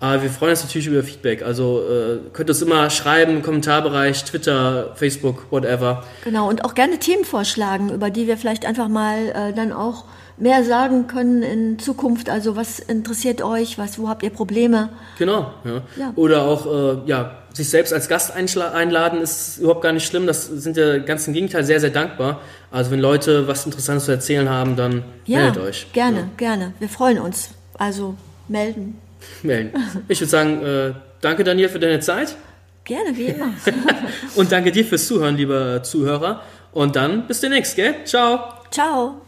Aber 0.00 0.22
wir 0.22 0.30
freuen 0.30 0.50
uns 0.50 0.64
natürlich 0.64 0.88
über 0.88 1.04
Feedback. 1.04 1.42
Also 1.42 1.82
äh, 1.88 2.18
könnt 2.32 2.50
uns 2.50 2.62
immer 2.62 2.90
schreiben 2.90 3.42
Kommentarbereich, 3.42 4.24
Twitter, 4.24 4.90
Facebook, 4.96 5.46
whatever. 5.52 6.02
genau, 6.24 6.48
und 6.48 6.64
auch 6.64 6.74
gerne 6.74 6.98
Themen 6.98 7.24
vorschlagen, 7.24 7.90
über 7.90 8.10
die 8.10 8.26
wir 8.26 8.36
vielleicht 8.38 8.66
einfach 8.66 8.88
mal 8.88 9.28
äh, 9.28 9.52
dann 9.52 9.72
auch 9.72 10.04
mehr 10.36 10.64
sagen 10.64 11.06
können 11.06 11.42
in 11.42 11.78
Zukunft. 11.78 12.28
Also 12.28 12.56
was 12.56 12.78
interessiert 12.80 13.42
euch, 13.42 13.78
was, 13.78 13.98
wo 13.98 14.08
habt 14.08 14.22
ihr 14.22 14.30
Probleme? 14.30 14.88
Genau, 15.18 15.52
ja. 15.64 15.82
Ja. 15.96 16.12
Oder 16.16 16.42
auch, 16.42 16.66
äh, 16.66 16.98
ja, 17.06 17.38
sich 17.52 17.68
selbst 17.68 17.92
als 17.92 18.08
Gast 18.08 18.32
einladen 18.34 19.20
ist 19.20 19.58
überhaupt 19.58 19.82
gar 19.82 19.92
nicht 19.92 20.06
schlimm. 20.06 20.26
Das 20.26 20.46
sind 20.46 20.76
ja 20.76 20.98
ganz 20.98 21.26
im 21.28 21.34
Gegenteil 21.34 21.62
sehr, 21.64 21.78
sehr 21.78 21.90
dankbar. 21.90 22.40
Also 22.72 22.90
wenn 22.90 22.98
Leute 23.00 23.46
was 23.46 23.64
Interessantes 23.64 24.06
zu 24.06 24.10
erzählen 24.10 24.48
haben, 24.48 24.74
dann 24.74 25.04
Ja, 25.26 25.38
meldet 25.40 25.62
euch. 25.62 25.92
gerne, 25.92 26.18
Ja, 26.18 26.28
gerne. 26.36 26.72
Wir 26.80 26.88
freuen 26.88 27.20
uns. 27.20 27.50
Also 27.78 28.16
melden. 28.48 28.98
melden. 29.42 29.70
Ich 30.08 30.20
würde 30.20 30.30
sagen, 30.30 30.62
äh, 30.64 30.92
danke 31.20 31.44
Daniel 31.44 31.68
für 31.68 31.78
deine 31.78 32.00
Zeit 32.00 32.34
Gerne, 32.84 33.16
wie 33.16 33.26
immer. 33.28 33.46
und 34.34 34.52
danke 34.52 34.70
dir 34.70 34.84
fürs 34.84 35.06
Zuhören, 35.06 35.36
lieber 35.38 35.82
Zuhörer. 35.82 36.42
Und 36.72 36.96
dann 36.96 37.26
bis 37.26 37.40
demnächst, 37.40 37.76
gell? 37.76 37.94
Ciao. 38.04 38.40
Ciao. 38.70 39.22